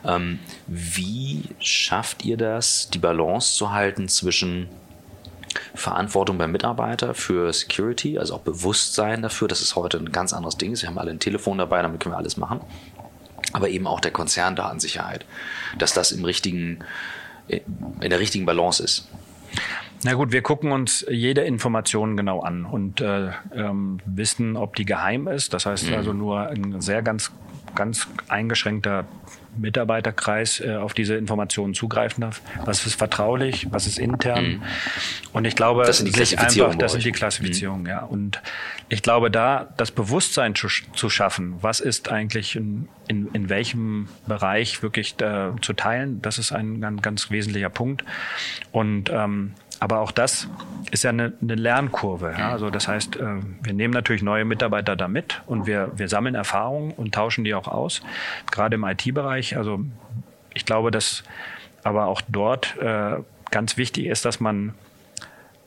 [0.05, 4.67] Ähm, wie schafft ihr das, die Balance zu halten zwischen
[5.75, 10.57] Verantwortung beim Mitarbeiter für Security, also auch Bewusstsein dafür, dass es heute ein ganz anderes
[10.57, 10.81] Ding ist.
[10.81, 12.61] Wir haben alle ein Telefon dabei, damit können wir alles machen.
[13.53, 15.25] Aber eben auch der Konzerndatensicherheit,
[15.77, 16.79] dass das im richtigen,
[17.47, 19.07] in der richtigen Balance ist.
[20.03, 24.85] Na gut, wir gucken uns jede Information genau an und äh, ähm, wissen, ob die
[24.85, 25.53] geheim ist.
[25.53, 25.95] Das heißt mhm.
[25.95, 27.31] also nur ein sehr ganz,
[27.75, 29.05] ganz eingeschränkter
[29.57, 32.41] Mitarbeiterkreis äh, auf diese Informationen zugreifen darf.
[32.65, 34.45] Was ist vertraulich, was ist intern?
[34.45, 34.63] Mhm.
[35.33, 36.79] Und ich glaube, das sind die Klassifizierungen.
[36.79, 37.89] das sind die Klassifizierungen, mhm.
[37.89, 37.99] ja.
[37.99, 38.41] Und
[38.89, 44.07] ich glaube, da das Bewusstsein zu, zu schaffen, was ist eigentlich in, in, in welchem
[44.25, 48.03] Bereich wirklich äh, zu teilen, das ist ein ganz, ganz wesentlicher Punkt.
[48.71, 50.47] Und ähm, aber auch das
[50.91, 52.35] ist ja eine, eine Lernkurve.
[52.37, 52.51] Ja?
[52.51, 56.35] Also das heißt, äh, wir nehmen natürlich neue Mitarbeiter da mit und wir, wir sammeln
[56.35, 58.03] Erfahrungen und tauschen die auch aus.
[58.51, 59.57] Gerade im IT-Bereich.
[59.57, 59.83] Also
[60.53, 61.23] ich glaube, dass
[61.83, 63.17] aber auch dort äh,
[63.49, 64.75] ganz wichtig ist, dass man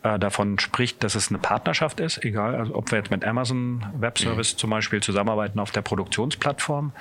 [0.05, 3.85] äh, davon spricht, dass es eine Partnerschaft ist, egal, also ob wir jetzt mit Amazon
[3.99, 6.93] Web Service zum Beispiel zusammenarbeiten auf der Produktionsplattform.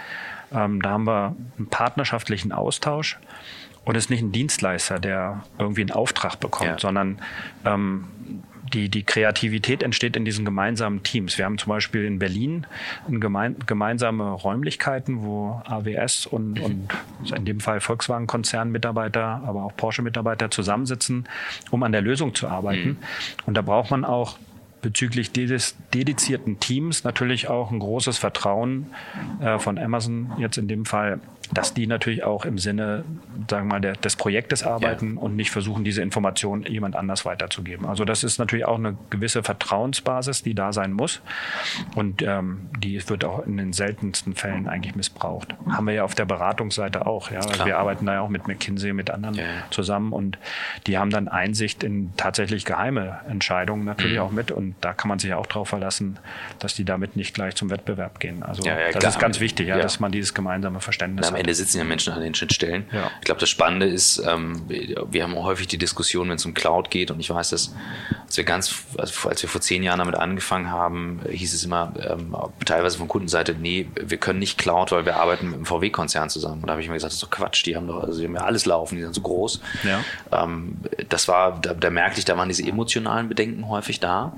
[0.51, 3.19] Ähm, da haben wir einen partnerschaftlichen Austausch
[3.85, 6.79] und es ist nicht ein Dienstleister, der irgendwie einen Auftrag bekommt, ja.
[6.79, 7.19] sondern
[7.65, 8.05] ähm,
[8.73, 11.37] die, die Kreativität entsteht in diesen gemeinsamen Teams.
[11.37, 12.65] Wir haben zum Beispiel in Berlin
[13.07, 16.89] gemein, gemeinsame Räumlichkeiten, wo AWS und, und
[17.35, 21.27] in dem Fall Volkswagen-Konzern-Mitarbeiter, aber auch Porsche-Mitarbeiter zusammensitzen,
[21.69, 22.89] um an der Lösung zu arbeiten.
[22.89, 22.97] Mhm.
[23.45, 24.37] Und da braucht man auch
[24.83, 28.91] bezüglich dieses dedizierten Teams natürlich auch ein großes Vertrauen
[29.41, 31.19] äh, von Amazon jetzt in dem Fall
[31.53, 33.03] dass die natürlich auch im Sinne,
[33.49, 35.21] sagen wir mal, der, des Projektes arbeiten ja.
[35.21, 37.85] und nicht versuchen, diese Information jemand anders weiterzugeben.
[37.85, 41.21] Also das ist natürlich auch eine gewisse Vertrauensbasis, die da sein muss.
[41.95, 45.55] Und ähm, die wird auch in den seltensten Fällen eigentlich missbraucht.
[45.69, 47.29] Haben wir ja auf der Beratungsseite auch.
[47.31, 47.39] Ja?
[47.39, 49.43] Also wir arbeiten da ja auch mit McKinsey, mit anderen ja.
[49.69, 50.37] zusammen und
[50.87, 54.23] die haben dann Einsicht in tatsächlich geheime Entscheidungen natürlich mhm.
[54.23, 54.51] auch mit.
[54.51, 56.19] Und da kann man sich auch darauf verlassen,
[56.59, 58.43] dass die damit nicht gleich zum Wettbewerb gehen.
[58.43, 59.11] Also ja, das klar.
[59.11, 62.21] ist ganz wichtig, ja, dass man dieses gemeinsame Verständnis am Ende sitzen ja Menschen an
[62.21, 62.85] den Schnittstellen.
[62.91, 63.11] Ja.
[63.19, 66.89] Ich glaube, das Spannende ist, ähm, wir haben häufig die Diskussion, wenn es um Cloud
[66.89, 67.73] geht, und ich weiß, dass
[68.25, 71.93] als wir ganz, also als wir vor zehn Jahren damit angefangen haben, hieß es immer
[71.99, 76.29] ähm, teilweise von Kundenseite, nee, wir können nicht Cloud, weil wir arbeiten mit dem VW-Konzern
[76.29, 76.61] zusammen.
[76.61, 78.25] Und da habe ich mir gesagt, das ist doch Quatsch, die haben doch, also die
[78.25, 79.61] haben ja alles laufen, die sind so groß.
[79.83, 80.03] Ja.
[80.31, 80.77] Ähm,
[81.09, 84.33] das war, da, da merkte ich, da waren diese emotionalen Bedenken häufig da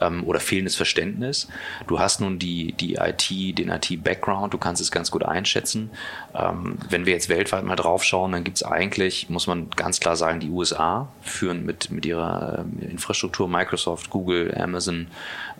[0.00, 1.48] ähm, oder fehlendes Verständnis.
[1.86, 5.90] Du hast nun die, die IT, den IT-Background, du kannst es ganz gut einschätzen.
[6.34, 10.00] ähm, wenn wir jetzt weltweit mal drauf schauen, dann gibt es eigentlich, muss man ganz
[10.00, 15.08] klar sagen, die USA führen mit, mit ihrer ähm, Infrastruktur Microsoft, Google, Amazon,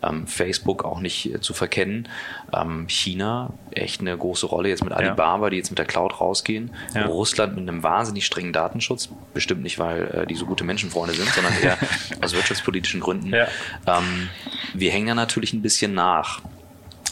[0.03, 2.07] ähm, Facebook auch nicht äh, zu verkennen.
[2.53, 5.49] Ähm, China echt eine große Rolle jetzt mit Alibaba, ja.
[5.51, 6.71] die jetzt mit der Cloud rausgehen.
[6.93, 7.05] Ja.
[7.05, 11.29] Russland mit einem wahnsinnig strengen Datenschutz, bestimmt nicht, weil äh, die so gute Menschenfreunde sind,
[11.29, 11.77] sondern eher
[12.21, 13.33] aus wirtschaftspolitischen Gründen.
[13.33, 13.47] Ja.
[13.87, 14.10] Ähm,
[14.73, 16.41] wir hängen da natürlich ein bisschen nach.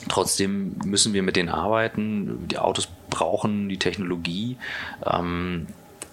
[0.08, 2.47] Trotzdem müssen wir mit denen arbeiten.
[2.47, 4.58] Die Autos brauchen die Technologie.
[5.06, 5.68] Ähm,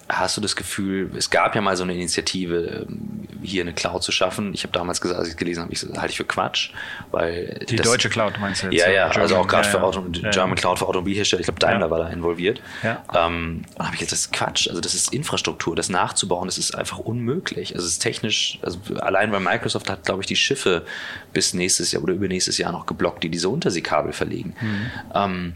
[0.08, 4.02] Hast du das Gefühl, es gab ja mal so eine Initiative, ähm, hier eine Cloud
[4.02, 4.54] zu schaffen.
[4.54, 6.70] Ich habe damals gesagt, als ich es gelesen habe, ich halte ich für Quatsch,
[7.10, 8.86] weil die das, deutsche Cloud meinst du jetzt?
[8.86, 11.40] Ja, ja, German, also auch gerade ja, für Auto, ja, German Cloud für Automobilhersteller.
[11.40, 12.60] Ich glaube, Daimler war da involviert.
[12.82, 13.02] Ja.
[13.14, 14.68] Ähm, habe ich gesagt, das ist Quatsch.
[14.68, 17.74] Also das ist Infrastruktur, das nachzubauen, das ist einfach unmöglich.
[17.74, 20.84] Also es ist technisch, also allein weil Microsoft hat, glaube ich, die Schiffe
[21.32, 24.54] bis nächstes Jahr oder übernächstes Jahr noch geblockt, die diese Unterseekabel verlegen.
[24.60, 24.90] Mhm.
[25.14, 25.54] Ähm,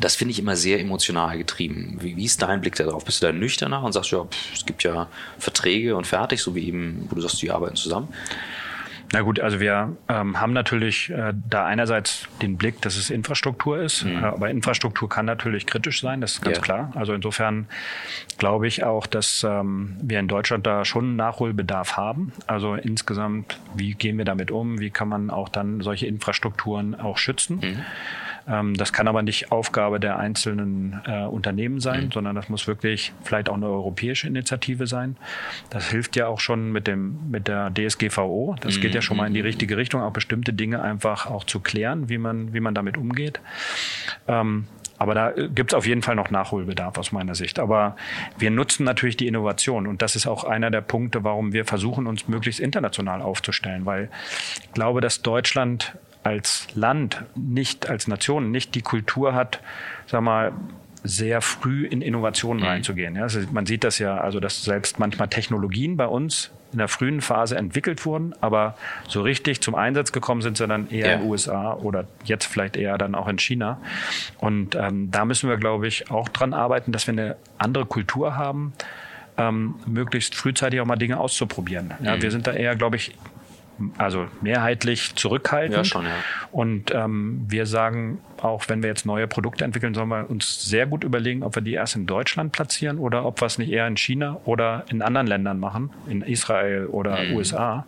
[0.00, 1.96] das finde ich immer sehr emotional getrieben.
[2.00, 3.04] Wie, wie, ist dein Blick darauf?
[3.04, 5.08] Bist du da nüchterner und sagst, ja, pff, es gibt ja
[5.38, 8.08] Verträge und fertig, so wie eben, wo du sagst, die arbeiten zusammen?
[9.10, 13.80] Na gut, also wir ähm, haben natürlich äh, da einerseits den Blick, dass es Infrastruktur
[13.80, 14.18] ist, mhm.
[14.18, 16.62] äh, aber Infrastruktur kann natürlich kritisch sein, das ist ganz ja.
[16.62, 16.92] klar.
[16.94, 17.68] Also insofern
[18.36, 22.32] glaube ich auch, dass ähm, wir in Deutschland da schon Nachholbedarf haben.
[22.46, 24.78] Also insgesamt, wie gehen wir damit um?
[24.78, 27.60] Wie kann man auch dann solche Infrastrukturen auch schützen?
[27.62, 27.84] Mhm.
[28.48, 32.12] Ähm, das kann aber nicht Aufgabe der einzelnen äh, Unternehmen sein, mhm.
[32.12, 35.16] sondern das muss wirklich vielleicht auch eine europäische Initiative sein.
[35.70, 38.56] Das hilft ja auch schon mit, dem, mit der DSGVO.
[38.60, 38.80] Das mhm.
[38.80, 39.46] geht ja schon mal in die mhm.
[39.46, 43.40] richtige Richtung, auch bestimmte Dinge einfach auch zu klären, wie man, wie man damit umgeht.
[44.26, 44.66] Ähm,
[44.98, 47.60] aber da gibt es auf jeden Fall noch Nachholbedarf aus meiner Sicht.
[47.60, 47.96] Aber
[48.36, 52.06] wir nutzen natürlich die Innovation und das ist auch einer der Punkte, warum wir versuchen,
[52.06, 54.10] uns möglichst international aufzustellen, weil
[54.64, 55.94] ich glaube, dass Deutschland
[56.28, 59.60] als Land nicht, als Nation nicht die Kultur hat,
[60.06, 60.52] sag mal,
[61.04, 62.68] sehr früh in Innovationen mhm.
[62.68, 63.16] reinzugehen.
[63.16, 66.88] Ja, also man sieht das ja, also dass selbst manchmal Technologien bei uns in der
[66.88, 68.76] frühen Phase entwickelt wurden, aber
[69.08, 71.12] so richtig zum Einsatz gekommen sind sie dann eher ja.
[71.14, 73.80] in den USA oder jetzt vielleicht eher dann auch in China.
[74.36, 78.36] Und ähm, da müssen wir, glaube ich, auch dran arbeiten, dass wir eine andere Kultur
[78.36, 78.74] haben,
[79.38, 81.94] ähm, möglichst frühzeitig auch mal Dinge auszuprobieren.
[82.02, 82.22] Ja, mhm.
[82.22, 83.14] Wir sind da eher, glaube ich,
[83.96, 85.76] also mehrheitlich zurückhaltend.
[85.76, 86.12] Ja, schon, ja.
[86.52, 90.86] Und ähm, wir sagen auch, wenn wir jetzt neue Produkte entwickeln, sollen wir uns sehr
[90.86, 93.86] gut überlegen, ob wir die erst in Deutschland platzieren oder ob wir es nicht eher
[93.86, 97.36] in China oder in anderen Ländern machen, in Israel oder mhm.
[97.36, 97.86] USA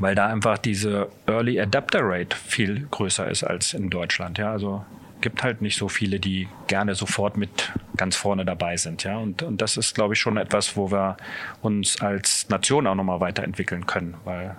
[0.00, 4.38] weil da einfach diese Early Adapter Rate viel größer ist als in Deutschland.
[4.38, 4.84] Ja, also
[5.22, 9.04] gibt halt nicht so viele, die gerne sofort mit ganz vorne dabei sind.
[9.04, 9.16] Ja?
[9.16, 11.16] Und, und das ist, glaube ich, schon etwas, wo wir
[11.62, 14.56] uns als Nation auch nochmal weiterentwickeln können, weil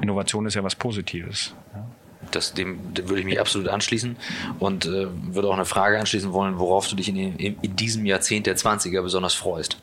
[0.00, 1.54] Innovation ist ja was Positives.
[1.74, 1.86] Ja?
[2.32, 4.16] Das, dem, dem, würde ich mich absolut anschließen
[4.58, 8.04] und äh, würde auch eine Frage anschließen wollen, worauf du dich in, in, in diesem
[8.04, 9.78] Jahrzehnt der 20er besonders freust.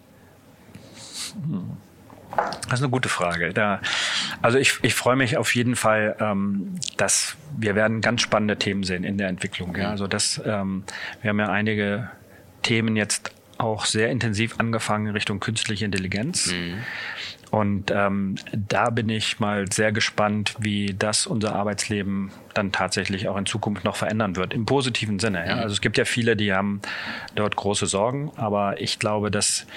[1.34, 1.78] Hm.
[2.36, 3.54] Das ist eine gute Frage.
[3.54, 3.80] Da,
[4.42, 8.84] also ich, ich freue mich auf jeden Fall, ähm, dass wir werden ganz spannende Themen
[8.84, 9.76] sehen in der Entwicklung.
[9.76, 9.92] Ja?
[9.92, 10.84] Also das, ähm,
[11.22, 12.10] wir haben ja einige
[12.64, 16.52] Themen jetzt auch sehr intensiv angefangen Richtung künstliche Intelligenz.
[16.52, 16.78] Mhm.
[17.52, 23.38] Und ähm, da bin ich mal sehr gespannt, wie das unser Arbeitsleben dann tatsächlich auch
[23.38, 25.48] in Zukunft noch verändern wird, im positiven Sinne.
[25.48, 25.56] Ja?
[25.56, 25.62] Mhm.
[25.62, 26.82] Also es gibt ja viele, die haben
[27.36, 29.68] dort große Sorgen, aber ich glaube, dass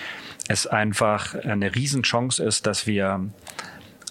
[0.48, 3.30] es einfach eine Riesenchance ist, dass wir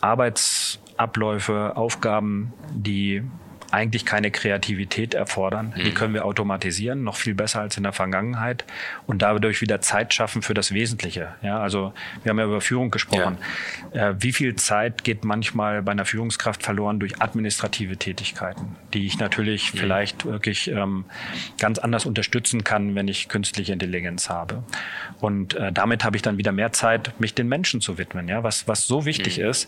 [0.01, 3.23] Arbeitsabläufe, Aufgaben, die
[3.71, 5.73] eigentlich keine Kreativität erfordern.
[5.75, 5.83] Mhm.
[5.83, 8.65] Die können wir automatisieren, noch viel besser als in der Vergangenheit
[9.05, 11.29] und dadurch wieder Zeit schaffen für das Wesentliche.
[11.41, 11.93] Ja, also
[12.23, 13.37] wir haben ja über Führung gesprochen.
[13.93, 14.09] Ja.
[14.09, 19.19] Äh, wie viel Zeit geht manchmal bei einer Führungskraft verloren durch administrative Tätigkeiten, die ich
[19.19, 19.77] natürlich mhm.
[19.77, 21.05] vielleicht wirklich ähm,
[21.59, 24.63] ganz anders unterstützen kann, wenn ich künstliche Intelligenz habe.
[25.19, 28.43] Und äh, damit habe ich dann wieder mehr Zeit, mich den Menschen zu widmen, ja,
[28.43, 29.45] was, was so wichtig mhm.
[29.45, 29.67] ist,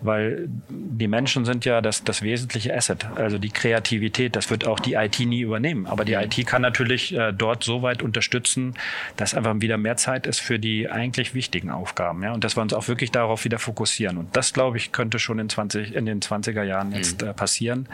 [0.00, 3.06] weil die Menschen sind ja das, das wesentliche Asset.
[3.14, 5.86] Also also die Kreativität, das wird auch die IT nie übernehmen.
[5.86, 6.22] Aber die mhm.
[6.22, 8.74] IT kann natürlich äh, dort so weit unterstützen,
[9.16, 12.22] dass einfach wieder mehr Zeit ist für die eigentlich wichtigen Aufgaben.
[12.22, 12.32] Ja?
[12.32, 14.18] Und dass wir uns auch wirklich darauf wieder fokussieren.
[14.18, 17.28] Und das, glaube ich, könnte schon in, 20, in den 20er Jahren jetzt mhm.
[17.28, 17.88] äh, passieren,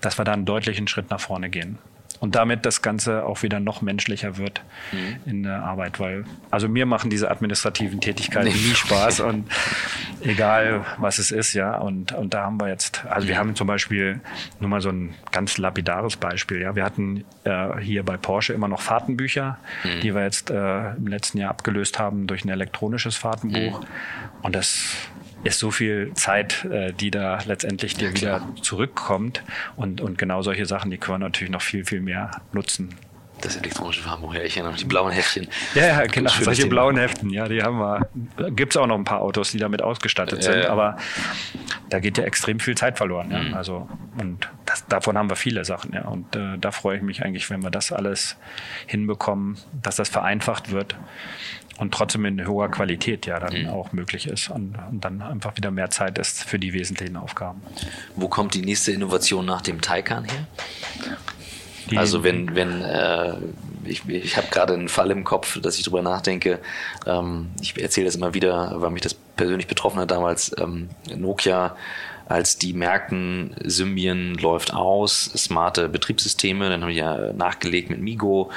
[0.00, 1.78] dass wir da einen deutlichen Schritt nach vorne gehen
[2.20, 5.16] und damit das Ganze auch wieder noch menschlicher wird mhm.
[5.30, 9.48] in der Arbeit, weil also mir machen diese administrativen Tätigkeiten nie Spaß und
[10.22, 13.38] egal was es ist, ja und und da haben wir jetzt, also wir mhm.
[13.38, 14.20] haben zum Beispiel
[14.60, 18.68] nur mal so ein ganz lapidares Beispiel, ja, wir hatten äh, hier bei Porsche immer
[18.68, 20.00] noch Fahrtenbücher, mhm.
[20.00, 23.86] die wir jetzt äh, im letzten Jahr abgelöst haben durch ein elektronisches Fahrtenbuch mhm.
[24.42, 24.98] und das
[25.44, 29.42] ist so viel Zeit, äh, die da letztendlich dir wieder zurückkommt.
[29.76, 32.94] Und, und genau solche Sachen, die können wir natürlich noch viel, viel mehr nutzen.
[33.40, 35.46] Das elektronische Warnbuch, ja, ich erinnere mich, die blauen Heftchen.
[35.74, 38.50] Ja, ja, genau, solche blauen Heften, ja, die haben wir.
[38.50, 40.70] Gibt es auch noch ein paar Autos, die damit ausgestattet sind, ja.
[40.70, 40.96] aber
[41.88, 43.30] da geht ja extrem viel Zeit verloren.
[43.30, 43.42] Ja.
[43.42, 43.54] Mhm.
[43.54, 43.88] Also,
[44.20, 46.06] und das, davon haben wir viele Sachen, ja.
[46.06, 48.36] Und äh, da freue ich mich eigentlich, wenn wir das alles
[48.86, 50.96] hinbekommen, dass das vereinfacht wird
[51.78, 53.68] und trotzdem in hoher Qualität ja dann mhm.
[53.68, 57.62] auch möglich ist und, und, dann einfach wieder mehr Zeit ist für die wesentlichen Aufgaben.
[58.16, 60.46] Wo kommt die nächste Innovation nach dem Taycan her?
[61.90, 63.34] Die also wenn, wenn äh,
[63.84, 66.58] ich, ich habe gerade einen Fall im Kopf, dass ich drüber nachdenke.
[67.06, 70.54] Ähm, ich erzähle das immer wieder, weil mich das persönlich betroffen hat damals.
[70.58, 71.76] Ähm, Nokia
[72.28, 78.50] als die merken, Symbian läuft aus, smarte Betriebssysteme, dann haben die ja nachgelegt mit Migo,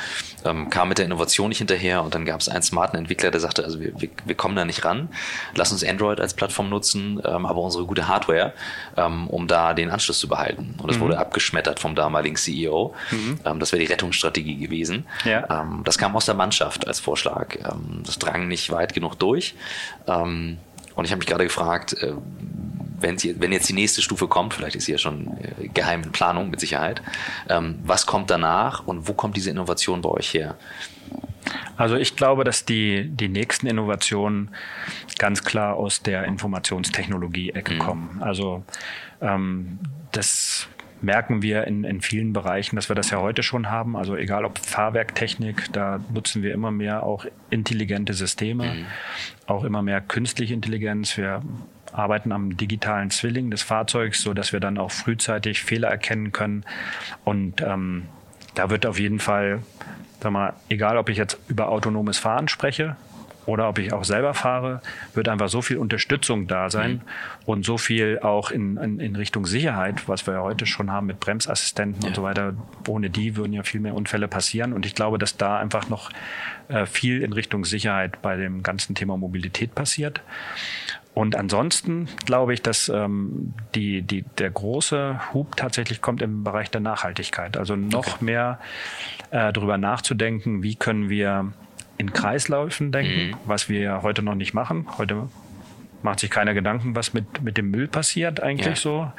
[0.44, 3.40] ähm, kam mit der Innovation nicht hinterher und dann gab es einen smarten Entwickler, der
[3.40, 5.10] sagte, also wir, wir, wir kommen da nicht ran,
[5.56, 8.54] lass uns Android als Plattform nutzen, ähm, aber unsere gute Hardware,
[8.98, 10.76] ähm, um da den Anschluss zu behalten.
[10.78, 11.04] Und das mhm.
[11.04, 12.94] wurde abgeschmettert vom damaligen CEO.
[13.12, 13.40] Mhm.
[13.46, 15.06] Ähm, das wäre die Rettungsstrategie gewesen.
[15.24, 15.62] Ja.
[15.62, 17.56] Ähm, das kam aus der Mannschaft als Vorschlag.
[17.56, 19.56] Ähm, das drang nicht weit genug durch.
[20.06, 21.96] Und ich habe mich gerade gefragt,
[23.02, 25.68] äh, wenn, sie, wenn jetzt die nächste Stufe kommt, vielleicht ist sie ja schon äh,
[25.68, 27.02] geheim in Planung mit Sicherheit,
[27.50, 30.56] ähm, was kommt danach und wo kommt diese Innovation bei euch her?
[31.76, 34.52] Also ich glaube, dass die, die nächsten Innovationen
[35.18, 37.80] ganz klar aus der Informationstechnologie-Ecke mhm.
[37.80, 38.18] kommen.
[38.22, 38.64] Also
[39.22, 39.80] ähm,
[40.12, 40.68] das
[41.02, 43.96] merken wir in, in vielen Bereichen, dass wir das ja heute schon haben.
[43.96, 48.86] Also egal ob Fahrwerktechnik, da nutzen wir immer mehr auch intelligente Systeme, mhm.
[49.48, 51.18] auch immer mehr künstliche Intelligenz.
[51.18, 51.42] Wir
[51.94, 56.64] arbeiten am digitalen Zwilling des Fahrzeugs, so dass wir dann auch frühzeitig Fehler erkennen können.
[57.24, 58.08] Und ähm,
[58.56, 59.62] da wird auf jeden Fall,
[60.22, 62.96] sag mal, egal ob ich jetzt über autonomes Fahren spreche
[63.46, 64.82] oder ob ich auch selber fahre,
[65.14, 67.02] wird einfach so viel Unterstützung da sein mhm.
[67.46, 71.08] und so viel auch in, in, in, Richtung Sicherheit, was wir ja heute schon haben
[71.08, 72.10] mit Bremsassistenten ja.
[72.10, 72.54] und so weiter.
[72.88, 74.74] Ohne die würden ja viel mehr Unfälle passieren.
[74.74, 76.12] Und ich glaube, dass da einfach noch
[76.68, 80.22] äh, viel in Richtung Sicherheit bei dem ganzen Thema Mobilität passiert.
[81.14, 86.72] Und ansonsten glaube ich, dass ähm, die, die, der große Hub tatsächlich kommt im Bereich
[86.72, 87.58] der Nachhaltigkeit.
[87.58, 88.26] Also noch okay.
[88.26, 88.60] mehr
[89.32, 91.52] äh, darüber nachzudenken, wie können wir
[91.98, 93.38] in Kreisläufen denken, mhm.
[93.46, 94.88] was wir heute noch nicht machen.
[94.98, 95.28] Heute
[96.02, 98.76] macht sich keiner Gedanken, was mit, mit dem Müll passiert eigentlich ja.
[98.76, 99.12] so.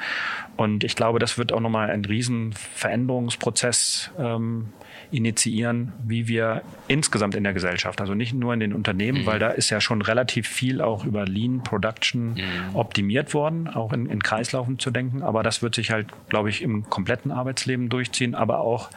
[0.57, 4.73] Und ich glaube, das wird auch nochmal ein riesen Veränderungsprozess ähm,
[5.13, 9.25] initiieren, wie wir insgesamt in der Gesellschaft, also nicht nur in den Unternehmen, mhm.
[9.27, 12.75] weil da ist ja schon relativ viel auch über Lean Production mhm.
[12.75, 15.21] optimiert worden, auch in, in Kreislaufen zu denken.
[15.21, 18.89] Aber das wird sich halt, glaube ich, im kompletten Arbeitsleben durchziehen, aber auch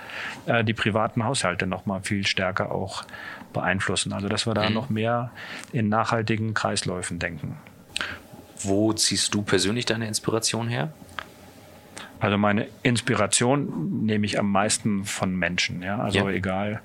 [0.47, 3.05] äh, die privaten Haushalte nochmal viel stärker auch
[3.53, 4.13] beeinflussen.
[4.13, 4.75] Also dass wir da mhm.
[4.75, 5.31] noch mehr
[5.73, 7.59] in nachhaltigen Kreisläufen denken.
[8.59, 10.93] Wo ziehst du persönlich deine Inspiration her?
[12.19, 15.83] Also meine Inspiration nehme ich am meisten von Menschen.
[15.83, 15.99] Ja?
[15.99, 16.31] Also ja.
[16.31, 16.81] egal,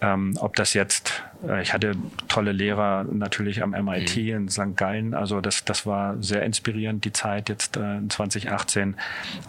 [0.00, 1.92] ähm, ob das jetzt, äh, ich hatte
[2.28, 4.28] tolle Lehrer natürlich am MIT mhm.
[4.28, 4.76] in St.
[4.76, 5.14] Gallen.
[5.14, 8.96] Also das, das war sehr inspirierend, die Zeit jetzt äh, in 2018.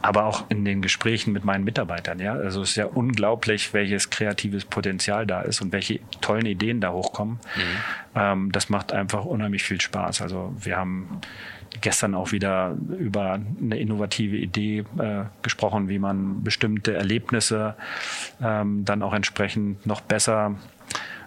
[0.01, 2.19] Aber auch in den Gesprächen mit meinen Mitarbeitern.
[2.19, 2.33] Ja?
[2.33, 6.91] Also es ist ja unglaublich, welches kreatives Potenzial da ist und welche tollen Ideen da
[6.91, 7.35] hochkommen.
[7.55, 7.61] Mhm.
[8.15, 10.21] Ähm, das macht einfach unheimlich viel Spaß.
[10.21, 11.21] Also wir haben
[11.81, 17.75] gestern auch wieder über eine innovative Idee äh, gesprochen, wie man bestimmte Erlebnisse
[18.41, 20.55] ähm, dann auch entsprechend noch besser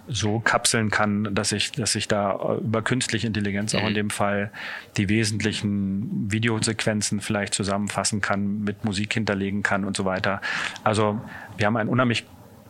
[0.08, 3.94] so kapseln kann, dass ich, dass ich da über künstliche Intelligenz auch in mhm.
[3.94, 4.50] dem Fall
[4.96, 10.40] die wesentlichen Videosequenzen vielleicht zusammenfassen kann, mit Musik hinterlegen kann und so weiter.
[10.82, 11.20] Also
[11.58, 12.24] wir haben ein unheimlich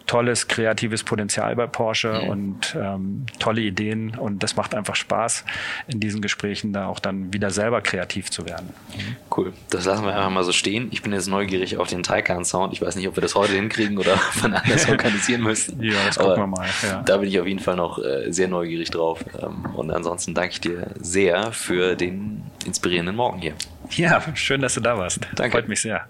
[0.09, 2.29] tolles kreatives Potenzial bei Porsche mhm.
[2.29, 5.45] und ähm, tolle Ideen und das macht einfach Spaß,
[5.87, 8.71] in diesen Gesprächen da auch dann wieder selber kreativ zu werden.
[8.97, 9.17] Mhm.
[9.37, 10.89] Cool, das lassen wir einfach mal so stehen.
[10.91, 12.73] Ich bin jetzt neugierig auf den Taycan Sound.
[12.73, 15.81] Ich weiß nicht, ob wir das heute hinkriegen oder von anders organisieren müssen.
[15.83, 16.69] ja, das gucken Aber wir mal.
[16.83, 17.03] Ja.
[17.03, 19.25] Da bin ich auf jeden Fall noch äh, sehr neugierig drauf.
[19.41, 23.55] Ähm, und ansonsten danke ich dir sehr für den inspirierenden Morgen hier.
[23.91, 25.21] Ja, schön, dass du da warst.
[25.35, 25.53] Danke.
[25.53, 26.07] Freut mich sehr.